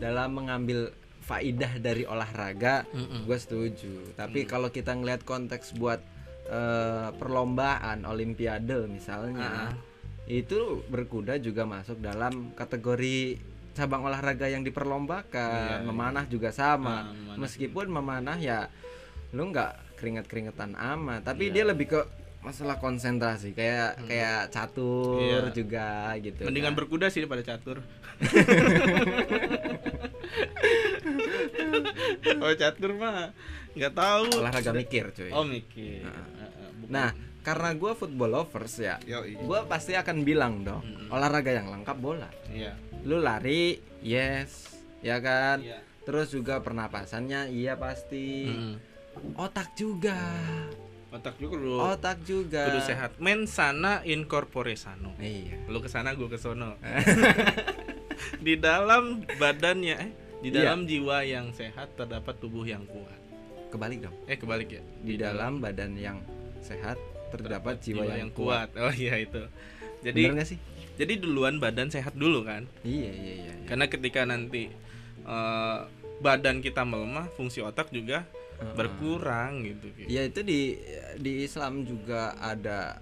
dalam 0.01 0.33
mengambil 0.33 0.97
faidah 1.27 1.77
dari 1.77 2.03
olahraga 2.03 2.83
Mm-mm. 2.89 3.23
gue 3.23 3.37
setuju 3.37 3.93
tapi 4.15 4.41
Mm. 4.41 4.47
kalau 4.47 4.67
kita 4.69 4.91
ngelihat 4.91 5.21
konteks 5.21 5.73
buat 5.73 5.99
eh, 6.47 7.09
perlombaan 7.13 8.03
olimpiade 8.03 8.87
misalnya 8.87 9.67
Ah. 9.67 9.71
itu 10.25 10.81
berkuda 10.85 11.37
juga 11.37 11.63
masuk 11.63 11.99
dalam 11.99 12.51
kategori 12.53 13.37
cabang 13.73 14.03
olahraga 14.03 14.45
yang 14.45 14.61
diperlombakan 14.61 15.69
Iya, 15.69 15.75
iya. 15.75 15.83
memanah 15.83 16.23
juga 16.25 16.49
sama 16.49 17.01
Ah, 17.01 17.03
memanah. 17.09 17.37
meskipun 17.37 17.85
memanah 17.87 18.37
ya 18.37 18.67
lu 19.29 19.45
nggak 19.45 19.95
keringet 19.95 20.25
keringetan 20.25 20.73
amat 20.73 21.21
tapi 21.23 21.45
Iya. 21.45 21.53
dia 21.53 21.63
lebih 21.67 21.85
ke 21.89 21.99
masalah 22.39 22.77
konsentrasi 22.77 23.51
kayak 23.51 23.97
kayak 24.05 24.47
catur 24.47 25.19
Iya. 25.19 25.51
juga 25.51 26.15
gitu 26.17 26.41
Mendingan 26.41 26.71
kan. 26.71 26.77
berkuda 26.79 27.05
sih 27.07 27.19
daripada 27.19 27.43
catur. 27.43 27.77
oh 32.43 32.53
catur 32.53 32.91
mah 32.93 33.31
nggak 33.73 33.93
tahu. 33.93 34.25
olahraga 34.37 34.71
mikir 34.71 35.11
cuy 35.11 35.29
Oh 35.29 35.43
mikir. 35.43 36.01
Bukan. 36.77 36.89
nah 36.89 37.09
karena 37.39 37.71
gua 37.73 37.93
football 37.93 38.31
lovers 38.33 38.75
ya 38.75 38.99
gua 39.41 39.63
pasti 39.63 39.93
akan 39.93 40.21
bilang 40.21 40.61
dong 40.61 40.81
Mm-mm. 40.81 41.07
olahraga 41.09 41.51
yang 41.53 41.69
lengkap 41.69 41.95
bola 41.95 42.27
Iya. 42.47 42.75
lu 43.01 43.17
lari 43.17 43.75
yes 43.99 44.75
ya 44.99 45.17
kan 45.17 45.59
Iya. 45.59 45.79
terus 46.03 46.29
juga 46.29 46.59
pernapasannya 46.59 47.47
iya 47.49 47.73
pasti 47.73 48.47
Mm-mm. 48.47 48.75
otak 49.35 49.73
juga 49.73 50.17
Otak 51.07 51.39
juga 51.39 51.55
lu. 51.55 51.79
otak 51.79 52.19
juga 52.21 52.67
Kudu 52.67 52.83
sehat. 52.83 53.15
Men 53.17 53.47
sana 53.47 54.03
in 54.03 54.27
corpore 54.27 54.75
sano. 54.75 55.15
iya 55.17 55.55
Lu 55.65 55.79
ke 55.79 55.87
sana 55.87 56.11
gue 56.11 56.27
kesono. 56.27 56.75
di 58.45 58.53
dalam 58.57 59.23
badannya 59.31 59.95
eh 59.97 60.11
di 60.37 60.49
Iya. 60.49 60.69
dalam 60.69 60.85
jiwa 60.85 61.17
yang 61.21 61.49
sehat 61.51 61.93
terdapat 61.93 62.35
tubuh 62.37 62.63
yang 62.63 62.85
kuat. 62.85 63.17
kebalik 63.67 63.99
dong 63.99 64.15
Eh 64.25 64.39
kebalik 64.39 64.69
ya. 64.71 64.83
di 65.03 65.19
dalam 65.19 65.59
badan 65.59 65.91
yang 65.93 66.23
sehat 66.63 66.95
terdapat 67.27 67.83
jiwa, 67.83 68.07
yang, 68.07 68.31
kuat. 68.31 68.71
Oh 68.79 68.89
iya 68.89 69.19
itu. 69.19 69.43
Jadi 69.99 70.21
Bener 70.23 70.39
gak 70.39 70.49
sih 70.49 70.59
jadi 70.95 71.13
duluan 71.19 71.59
badan 71.59 71.91
sehat 71.91 72.15
dulu 72.15 72.41
kan. 72.41 72.63
iya 72.81 73.11
iya 73.11 73.33
iya, 73.37 73.53
iya. 73.53 73.67
Karena 73.67 73.85
ketika 73.85 74.23
nanti 74.23 74.71
eh, 75.19 75.79
badan 76.17 76.63
kita 76.63 76.81
melemah, 76.81 77.27
fungsi 77.35 77.59
otak 77.59 77.91
juga 77.91 78.23
Heeh. 78.57 78.73
berkurang 78.73 79.61
gitu. 79.61 79.91
Ki. 79.93 80.07
ya 80.07 80.23
itu 80.23 80.41
di 80.41 80.79
di 81.19 81.43
Islam 81.43 81.83
juga 81.83 82.33
ada 82.33 82.97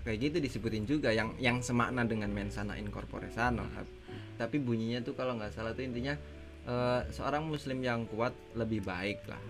kayak 0.00 0.18
gitu 0.22 0.36
disebutin 0.38 0.86
juga 0.86 1.10
yang 1.10 1.36
yang 1.36 1.60
semakna 1.60 2.06
dengan 2.06 2.30
mensana 2.30 2.72
in 2.74 2.88
corpore 2.88 3.28
sano 3.28 3.68
tapi 4.38 4.56
bunyinya 4.56 5.04
tuh 5.04 5.12
kalau 5.12 5.36
nggak 5.36 5.52
salah 5.52 5.76
tuh 5.76 5.84
intinya 5.84 6.16
eh, 6.70 7.00
seorang 7.10 7.42
muslim 7.44 7.78
yang 7.80 8.06
kuat 8.06 8.30
lebih 8.54 8.80
baik 8.80 9.26
lah 9.26 9.42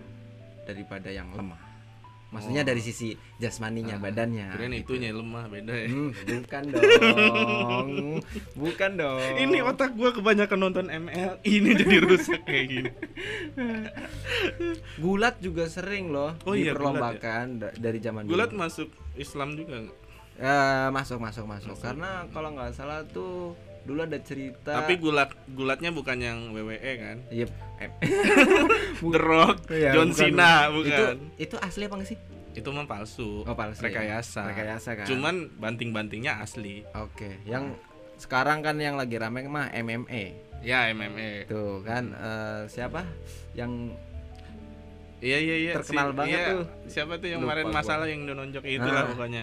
daripada 0.63 1.07
yang 1.07 1.29
lemah 1.29 1.69
maksudnya 2.27 2.63
Oh. 2.63 2.65
dari 2.65 2.79
sisi 2.79 3.11
jasmaninya 3.37 3.95
Ah, 3.95 4.01
badannya 4.01 4.47
Kirain 4.51 4.71
gitu. 4.73 4.95
itunya 4.95 5.11
lemah 5.11 5.45
beda 5.45 5.73
ya. 5.75 5.87
Hmm, 5.87 6.09
bukan 6.15 6.63
dong 6.71 7.89
bukan 8.55 8.91
dong 8.95 9.19
Ini 9.35 9.57
otak 9.61 9.91
gua 9.93 10.09
kebanyakan 10.09 10.59
nonton 10.61 10.87
ML, 10.87 11.43
ini 11.43 11.69
jadi 11.75 11.95
rusak 11.99 12.41
kayak 12.41 12.65
gini. 12.65 12.89
gulat 14.97 15.35
juga 15.39 15.67
sering 15.67 16.09
loh 16.09 16.31
Oh 16.43 16.53
iya, 16.53 16.71
diperlombakan 16.71 17.45
da- 17.59 17.75
dari 17.75 17.99
zaman 17.99 18.23
Gulat 18.23 18.47
dulu. 18.49 18.59
masuk 18.59 18.87
Islam 19.15 19.53
juga? 19.53 19.91
Eh, 20.37 20.87
masuk 20.89 21.19
masuk 21.19 21.45
masuk 21.45 21.75
Masuk. 21.75 21.83
karena 21.83 22.25
kalau 22.31 22.49
nggak 22.51 22.71
salah 22.71 23.03
tuh 23.05 23.53
dulu 23.81 23.99
ada 23.99 24.19
cerita 24.19 24.71
Tapi 24.75 24.93
gulat 24.95 25.33
gulatnya 25.47 25.89
bukan 25.89 26.17
yang 26.17 26.37
WWE 26.51 26.91
kan? 26.95 27.17
Yep. 27.27 27.49
em- 27.79 27.97
The 29.03 29.19
Rock, 29.19 29.57
Iya, 29.67 29.91
John 29.91 30.09
bukan, 30.09 30.19
Cena 30.21 30.51
bukan. 30.67 30.75
bukan. 30.75 30.87
itu 30.87 31.03
itu 31.41 31.55
asli 31.57 31.83
apa 31.83 31.95
nggak 31.95 32.09
sih 32.09 32.19
Itu 32.51 32.69
mah 32.69 32.83
palsu. 32.83 33.41
Oh, 33.41 33.55
palsu 33.55 33.81
ya? 33.81 33.89
Rekayasa. 33.89 34.43
rekayasa 34.45 34.89
kan 34.93 35.05
Cuman 35.05 35.35
banting-bantingnya 35.55 36.37
asli. 36.37 36.85
oke 36.91 37.41
yang 37.43 37.73
sekarang 38.15 38.61
kan 38.61 38.77
yang 38.77 38.93
lagi 38.93 39.15
rame 39.15 39.41
mah 39.43 39.71
MMA 39.71 40.23
Ya 40.61 40.85
MMA. 40.89 41.47
tuh 41.47 41.81
kan 41.81 42.13
eh, 42.13 42.61
siapa 42.67 43.01
yang 43.51 43.89
Iya 45.17 45.37
iya 45.37 45.55
iya. 45.59 45.73
Terkenal 45.75 46.13
banget 46.13 46.33
iya. 46.33 46.49
tuh. 46.51 46.65
Siapa 46.87 47.13
tuh 47.15 47.29
yang 47.29 47.39
Lupa 47.39 47.53
kemarin 47.53 47.65
gua. 47.67 47.75
masalah 47.77 48.05
yang 48.05 48.21
nonjok 48.25 48.63
itulah 48.63 49.01
Ah. 49.01 49.07
pokoknya. 49.07 49.41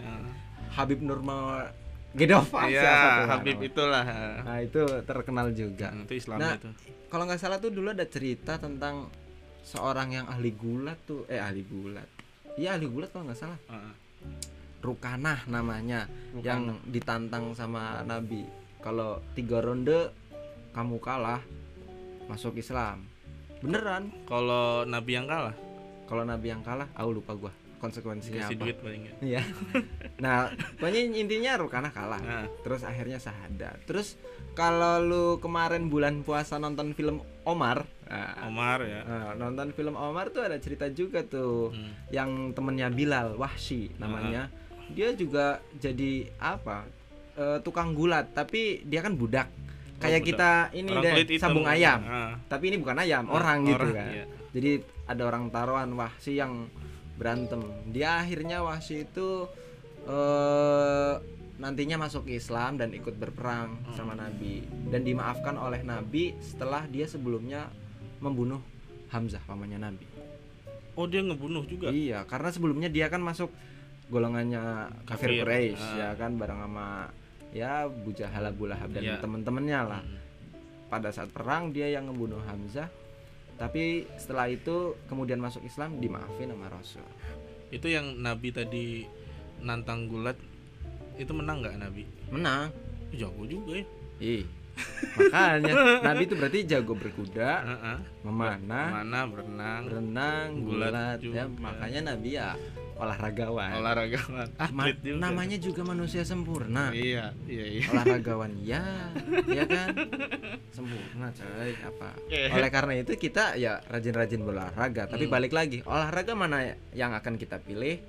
Habib 0.68 0.98
Nurma 1.00 1.70
Gedova 2.18 2.60
Iya, 2.66 2.82
tuh 2.82 3.28
Habib 3.30 3.58
itulah. 3.62 4.04
nah 4.42 4.58
itu 4.58 4.80
terkenal 5.02 5.48
juga. 5.52 5.88
Hmm, 5.88 6.04
itu 6.04 6.14
Islam 6.18 6.36
Nah, 6.36 6.54
itu. 6.54 6.70
kalau 7.06 7.24
nggak 7.24 7.38
salah 7.38 7.56
tuh 7.56 7.70
dulu 7.70 7.88
ada 7.88 8.04
cerita 8.04 8.56
tentang 8.56 9.06
seorang 9.62 10.12
yang 10.12 10.26
ahli 10.26 10.50
gulat 10.50 10.98
tuh 11.04 11.24
eh 11.26 11.38
ahli 11.38 11.62
gulat. 11.62 12.08
Iya 12.54 12.74
ahli 12.74 12.86
gulat 12.86 13.08
kalau 13.08 13.24
nggak 13.24 13.38
salah. 13.38 13.58
Heeh. 13.64 13.94
Rukanah 14.78 15.46
namanya 15.46 16.06
Rukanah. 16.30 16.42
yang 16.44 16.60
ditantang 16.84 17.50
sama 17.52 18.02
Nabi. 18.02 18.46
Kalau 18.78 19.18
tiga 19.32 19.58
ronde 19.58 20.14
kamu 20.70 20.98
kalah 20.98 21.42
masuk 22.26 22.56
Islam. 22.56 23.02
Beneran? 23.58 24.14
Kalau 24.24 24.82
Nabi 24.84 25.12
yang 25.12 25.26
kalah, 25.26 25.54
kalau 26.06 26.22
Nabi 26.22 26.46
yang 26.48 26.62
kalah 26.62 26.86
aku 26.92 27.10
lupa 27.12 27.34
gua 27.34 27.52
konsekuensinya 27.78 28.42
dikasih 28.42 28.54
apa 28.54 28.62
duit 28.62 28.76
paling 28.78 29.00
nggak. 29.00 29.16
iya 29.22 29.42
nah 30.24 30.50
pokoknya 30.76 31.00
intinya 31.14 31.52
Rukanah 31.56 31.90
kalah 31.90 32.20
Nah, 32.20 32.46
terus 32.60 32.82
akhirnya 32.82 33.16
sahadat 33.16 33.78
terus 33.84 34.18
kalau 34.52 34.98
lu 35.00 35.24
kemarin 35.38 35.86
bulan 35.86 36.20
puasa 36.20 36.56
nonton 36.56 36.92
film 36.92 37.18
Omar 37.42 37.86
nah, 38.04 38.44
Omar 38.44 38.82
ya. 38.82 39.00
nah, 39.02 39.30
nonton 39.34 39.70
film 39.70 39.94
Omar 39.94 40.28
tuh 40.28 40.42
ada 40.42 40.56
cerita 40.56 40.86
juga 40.88 41.22
tuh 41.22 41.70
Hmm. 41.70 41.92
yang 42.10 42.30
temennya 42.50 42.88
Bilal 42.88 43.34
Wahsy 43.34 43.94
namanya 43.96 44.50
dia 44.88 45.12
juga 45.12 45.60
jadi 45.74 46.26
apa 46.36 46.88
eh, 47.34 47.58
tukang 47.60 47.92
gulat 47.92 48.32
tapi 48.32 48.82
dia 48.82 49.00
kan 49.00 49.14
budak 49.14 49.46
Oh, 49.90 50.00
kayak 50.00 50.20
budak. 50.20 50.30
kita 50.30 50.50
ini 50.72 50.88
Orang 50.88 51.02
deh 51.04 51.38
sabung 51.38 51.66
ayam 51.66 51.98
Ah. 52.00 52.34
tapi 52.46 52.70
ini 52.70 52.78
bukan 52.78 52.96
ayam 52.96 53.26
Ah, 53.26 53.34
orang 53.34 53.58
gitu 53.64 53.82
orang, 53.84 53.94
kan 53.96 54.10
iya. 54.12 54.24
jadi 54.48 54.70
ada 55.04 55.22
orang 55.24 55.44
taruhan 55.48 55.90
Wahsy 55.92 56.32
yang 56.34 56.70
berantem 57.18 57.60
dia 57.86 58.22
akhirnya 58.22 58.62
Wahsy 58.62 59.04
itu 59.04 59.50
eh 60.06 61.14
nantinya 61.58 61.98
masuk 62.00 62.30
Islam 62.30 62.78
dan 62.78 62.94
ikut 62.94 63.18
berperang 63.18 63.82
Hmm. 63.82 63.92
sama 63.92 64.14
Nabi 64.14 64.62
dan 64.88 65.02
dimaafkan 65.02 65.58
oleh 65.58 65.82
Nabi 65.82 66.38
setelah 66.38 66.86
dia 66.86 67.04
sebelumnya 67.04 67.66
membunuh 68.18 68.62
Hamzah 69.08 69.42
pamannya 69.42 69.78
Nabi 69.78 70.06
Oh 70.94 71.06
dia 71.06 71.22
ngebunuh 71.22 71.62
juga. 71.62 71.94
Iya, 71.94 72.26
karena 72.26 72.50
sebelumnya 72.50 72.90
dia 72.90 73.06
kan 73.06 73.22
masuk 73.22 73.54
golongannya 74.06 74.90
kafir 75.06 75.30
Kafir, 75.30 75.46
Quraisy 75.46 75.78
ah. 75.78 75.94
ya 75.94 76.08
kan 76.14 76.34
bareng 76.34 76.58
sama 76.58 77.06
ya 77.54 77.86
Abu 77.86 78.10
Jahal 78.10 78.50
Abu 78.50 78.66
Lahab 78.66 78.90
dan 78.90 79.06
Iya. 79.06 79.22
teman-temannya 79.22 79.78
lah. 79.78 80.02
Hmm. 80.02 80.18
Pada 80.90 81.14
saat 81.14 81.30
perang 81.30 81.70
dia 81.70 81.86
yang 81.86 82.10
ngebunuh 82.10 82.42
Hamzah. 82.42 82.90
Tapi 83.58 84.06
setelah 84.14 84.46
itu 84.46 84.94
kemudian 85.10 85.42
masuk 85.42 85.66
Islam 85.66 85.98
dimaafin 85.98 86.54
sama 86.54 86.70
Rasul. 86.70 87.04
Itu 87.74 87.90
yang 87.90 88.22
Nabi 88.22 88.54
tadi 88.54 89.02
nantang 89.58 90.06
gulat 90.06 90.38
itu 91.18 91.34
menang 91.34 91.66
nggak 91.66 91.76
Nabi? 91.82 92.06
Menang. 92.30 92.70
Jago 93.10 93.42
juga 93.44 93.82
ya. 93.82 93.84
Ih. 94.22 94.44
Makanya 95.18 95.74
Nabi 96.00 96.22
itu 96.24 96.34
berarti 96.34 96.58
jago 96.64 96.94
berkuda, 96.94 97.50
Heeh. 97.60 97.98
memanah, 98.22 98.86
Mana 98.96 99.20
berenang, 99.24 99.80
berenang, 99.84 100.46
Gulat 100.60 100.92
ya. 100.92 101.10
juga. 101.18 101.42
Makanya 101.50 102.00
Nabi 102.08 102.28
ya 102.32 102.54
olahragawan. 102.94 103.70
olahragawan, 103.74 104.46
Ma- 104.50 104.90
atlet 104.90 104.98
juga. 105.00 105.18
namanya 105.20 105.56
juga 105.56 105.82
manusia 105.82 106.22
sempurna. 106.22 106.90
Iya, 106.90 107.30
iya, 107.44 107.64
iya. 107.68 107.82
olahragawan 107.88 108.52
ya 108.58 108.82
ya 109.48 109.64
kan 109.64 109.94
sempurna 110.68 111.30
coy 111.30 111.72
apa 111.76 112.08
Eh. 112.28 112.50
oleh 112.50 112.68
karena 112.68 112.92
itu 112.96 113.14
kita 113.14 113.54
ya 113.54 113.78
rajin-rajin 113.84 114.40
berolahraga 114.40 115.06
tapi 115.06 115.26
Hmm. 115.26 115.32
balik 115.32 115.52
lagi 115.52 115.78
olahraga 115.84 116.34
mana 116.34 116.58
yang 116.90 117.10
akan 117.12 117.34
kita 117.34 117.58
pilih 117.58 118.02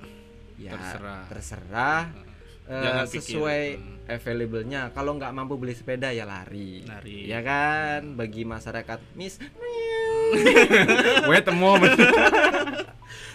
ya 0.57 0.73
Terserah. 0.73 1.23
terserah 1.27 2.03
Jangan 2.69 3.05
pikir. 3.05 3.17
sesuai 3.19 3.61
Hmm. 3.73 3.97
available-nya 4.07 4.81
kalau 4.89 5.13
nggak 5.15 5.29
mampu 5.31 5.53
beli 5.55 5.73
sepeda 5.73 6.09
ya 6.09 6.21
lari 6.23 6.81
Lari. 6.81 7.25
ya 7.25 7.41
kan 7.41 8.13
bagi 8.13 8.41
masyarakat 8.41 9.01
mis 9.13 9.41
wait 11.29 11.43
a 11.43 11.51
moment 11.51 11.97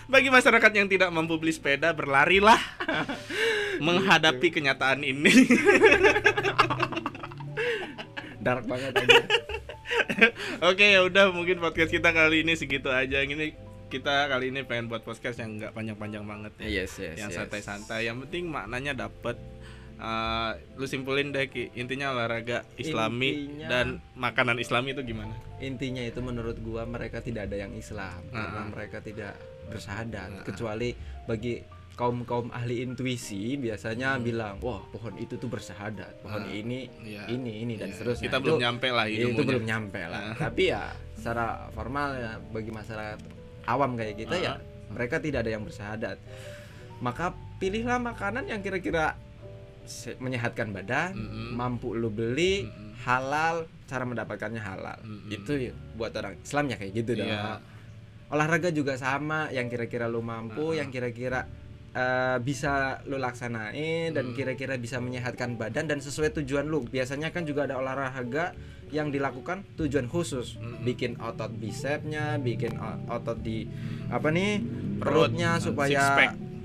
Bagi 0.05 0.29
masyarakat 0.29 0.69
yang 0.71 0.85
tidak 0.85 1.09
mampu 1.09 1.35
beli 1.35 1.49
sepeda, 1.49 1.91
berlarilah 1.91 2.61
menghadapi 3.81 4.53
kenyataan 4.53 5.01
ini. 5.01 5.33
dark 8.39 8.69
banget 8.69 8.93
aja 8.95 9.19
Oke, 10.63 10.93
ya 10.93 11.01
udah 11.03 11.33
mungkin 11.33 11.57
podcast 11.57 11.89
kita 11.89 12.13
kali 12.13 12.41
ini 12.41 12.53
segitu 12.53 12.89
aja. 12.89 13.21
Ini 13.21 13.57
kita 13.95 14.27
kali 14.27 14.51
ini 14.51 14.61
pengen 14.63 14.87
buat 14.87 15.01
podcast 15.01 15.39
yang 15.39 15.55
nggak 15.57 15.71
panjang-panjang 15.71 16.25
banget 16.25 16.53
ya. 16.59 16.83
yes 16.83 16.99
yes 16.99 17.15
yang 17.17 17.31
yes. 17.31 17.39
santai-santai. 17.39 18.01
Yang 18.05 18.27
penting 18.27 18.45
maknanya 18.49 18.93
dapet. 18.99 19.39
Eh, 19.95 20.51
lu 20.75 20.85
simpulin 20.85 21.31
deh 21.31 21.47
Ki. 21.47 21.71
intinya 21.73 22.11
olahraga 22.11 22.67
Islami 22.75 23.47
Intinya- 23.47 23.69
dan 23.71 23.87
makanan 24.19 24.59
Islami 24.59 24.91
itu 24.91 25.07
gimana? 25.07 25.31
intinya 25.63 26.03
itu 26.03 26.19
menurut 26.19 26.59
gua 26.59 26.83
mereka 26.85 27.23
tidak 27.23 27.47
ada 27.47 27.63
yang 27.63 27.71
Islam 27.73 28.19
karena 28.27 28.59
Nah. 28.59 28.69
mereka 28.69 28.99
tidak 28.99 29.39
bersahadat 29.65 30.29
Nah. 30.29 30.43
kecuali 30.43 30.91
bagi 31.25 31.63
kaum 31.95 32.27
kaum 32.27 32.51
ahli 32.51 32.83
intuisi 32.83 33.55
biasanya 33.55 34.19
Hmm. 34.19 34.27
bilang 34.27 34.55
wah 34.59 34.83
pohon 34.85 35.15
itu 35.15 35.39
tuh 35.39 35.47
bersahadat 35.47 36.21
pohon 36.21 36.43
Nah. 36.43 36.51
ini 36.53 36.91
Iya. 37.01 37.31
ini 37.31 37.63
ini 37.63 37.75
dan 37.79 37.89
Iya, 37.89 37.95
seterusnya 37.95 38.25
Kita 38.27 38.37
Itu- 38.37 38.45
belum 38.45 38.59
nyampe 38.61 38.89
lah 38.91 39.07
itu 39.07 39.31
belum 39.41 39.63
nyampe 39.63 40.01
lah 40.03 40.21
Nah. 40.27 40.37
tapi 40.37 40.63
ya 40.69 40.91
secara 41.15 41.71
formal 41.71 42.19
ya 42.19 42.33
bagi 42.43 42.75
masyarakat 42.75 43.44
awam 43.67 43.95
kayak 43.95 44.17
kita 44.19 44.37
ya 44.37 44.53
Ah. 44.53 44.59
mereka 44.89 45.19
tidak 45.19 45.43
ada 45.43 45.51
yang 45.51 45.63
bersahadat 45.63 46.17
maka 46.99 47.33
pilihlah 47.57 47.99
makanan 47.99 48.45
yang 48.45 48.61
kira-kira 48.61 49.17
menyehatkan 50.17 50.73
badan 50.73 51.13
Mm-mm. 51.13 51.49
mampu 51.53 51.93
lu 51.93 52.09
beli 52.09 52.65
Mm-mm. 52.65 52.97
halal 53.05 53.69
cara 53.85 54.03
mendapatkannya 54.03 54.57
halal 54.59 54.97
Mm-mm. 54.99 55.29
itu 55.29 55.53
ya 55.69 55.73
buat 55.95 56.13
orang 56.15 56.41
Islam 56.41 56.65
ya 56.67 56.77
kayak 56.77 56.93
gitu 56.95 57.13
dong 57.15 57.29
Iya. 57.29 57.61
olahraga 58.27 58.73
juga 58.73 58.97
sama 58.97 59.51
yang 59.51 59.69
kira-kira 59.69 60.09
lu 60.09 60.25
mampu 60.25 60.73
Uh-uh. 60.73 60.79
yang 60.81 60.89
kira-kira 60.89 61.45
eh, 61.93 62.39
bisa 62.41 63.05
lu 63.05 63.21
laksanain 63.21 64.11
dan 64.11 64.33
Mm. 64.33 64.35
kira-kira 64.35 64.75
bisa 64.77 64.99
menyehatkan 64.99 65.55
badan 65.55 65.85
dan 65.85 66.01
sesuai 66.01 66.33
tujuan 66.35 66.65
lu 66.65 66.83
biasanya 66.83 67.29
kan 67.29 67.45
juga 67.45 67.69
ada 67.69 67.77
olahraga 67.77 68.57
yang 68.95 69.11
dilakukan 69.11 69.67
tujuan 69.75 70.07
khusus 70.07 70.55
Mm-mm. 70.55 70.87
bikin 70.87 71.19
otot 71.19 71.51
bisepnya 71.51 72.39
bikin 72.39 72.79
otot 73.05 73.37
di 73.37 73.67
apa 74.07 74.31
nih 74.31 74.63
Perut, 74.97 75.35
perutnya 75.35 75.51
uh, 75.53 75.61
supaya 75.61 76.03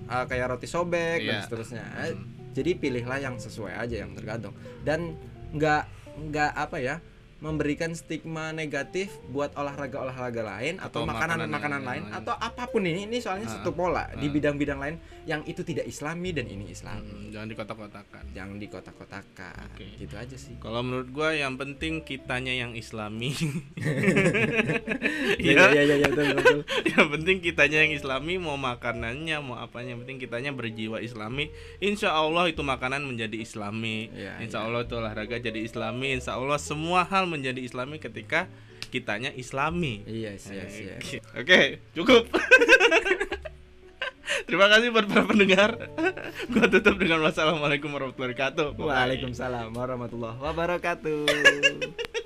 uh, 0.06 0.26
kayak 0.26 0.46
roti 0.48 0.66
sobek 0.66 1.20
dan 1.20 1.36
Iya. 1.36 1.44
seterusnya 1.44 1.84
Eh, 2.00 2.14
Mm. 2.14 2.54
jadi 2.54 2.72
pilihlah 2.76 3.20
yang 3.20 3.36
sesuai 3.36 3.74
aja 3.76 3.96
yang 4.00 4.14
tergantung 4.14 4.54
dan 4.82 5.18
nggak 5.50 5.84
nggak 6.22 6.52
apa 6.54 6.78
ya 6.78 6.96
memberikan 7.40 7.92
stigma 7.92 8.52
negatif 8.52 9.08
buat 9.28 9.52
olahraga-olahraga 9.54 10.42
lain 10.42 10.76
atau 10.78 11.04
makanan 11.04 11.48
makanan-makanan 11.48 11.80
yang 11.80 11.88
lain 11.88 12.04
lain. 12.06 12.18
atau 12.18 12.34
apa 12.34 12.64
pun 12.66 12.84
ini 12.84 13.06
ini 13.06 13.18
soalnya 13.18 13.48
Ah, 13.48 13.54
satu 13.58 13.72
pola 13.72 14.12
di 14.14 14.28
ah. 14.28 14.32
bidang-bidang 14.32 14.76
lain 14.76 14.96
yang 15.24 15.42
itu 15.44 15.62
tidak 15.62 15.86
islami 15.86 16.30
dan 16.30 16.46
ini 16.46 16.68
islami 16.68 17.02
Mm, 17.02 17.32
jangan 17.32 17.48
dikotak-kotakan 17.48 18.24
yang 18.34 18.50
di 18.56 18.68
kotak-kotakan 18.68 19.72
Oke. 19.72 19.88
gitu 19.98 20.16
aja 20.16 20.36
sih 20.36 20.58
kalau 20.58 20.82
menurut 20.82 21.08
gua 21.10 21.32
yang 21.32 21.56
penting 21.56 22.02
kitanya 22.02 22.52
yang 22.52 22.74
islami 22.74 23.32
Iya 25.40 25.54
Iya. 25.70 25.82
iya 25.82 25.96
iya 25.96 25.96
betul 26.04 26.26
betul. 26.36 26.60
yang 26.88 27.08
penting 27.10 27.38
kitanya 27.40 27.78
yang 27.80 27.94
islami 27.94 28.36
mau 28.36 28.58
makanannya 28.58 29.38
mau 29.40 29.56
apanya 29.56 29.94
yang 29.94 30.02
penting 30.02 30.20
kitanya 30.20 30.52
berjiwa 30.52 31.00
islami 31.00 31.48
insya 31.80 32.12
Allah 32.12 32.48
itu 32.48 32.60
makanan 32.60 33.02
menjadi 33.02 33.38
islami 33.38 34.10
Iya, 34.12 34.42
insya 34.42 34.60
iya. 34.60 34.68
Allah 34.68 34.82
itu 34.84 34.94
olahraga 34.94 35.38
jadi 35.38 35.60
islami 35.62 36.08
insya 36.12 36.36
Allah 36.36 36.60
semua 36.60 37.06
hal 37.06 37.29
menjadi 37.30 37.62
islami 37.62 38.02
ketika 38.02 38.50
kitanya 38.90 39.30
islami 39.38 40.02
Iya 40.10 40.34
iya 40.36 40.66
iya. 40.66 40.96
Oke, 41.38 41.80
cukup. 41.94 42.26
Terima 44.50 44.66
kasih 44.66 44.90
buat 44.90 45.06
para 45.06 45.26
pendengar. 45.30 45.78
Gua 46.54 46.66
tutup 46.70 46.98
dengan 46.98 47.22
wassalamualaikum 47.22 47.90
warahmatullahi 47.94 48.34
wabarakatuh. 48.34 48.68
Waalaikumsalam 48.82 49.70
warahmatullahi 49.74 50.38
wabarakatuh. 50.42 51.26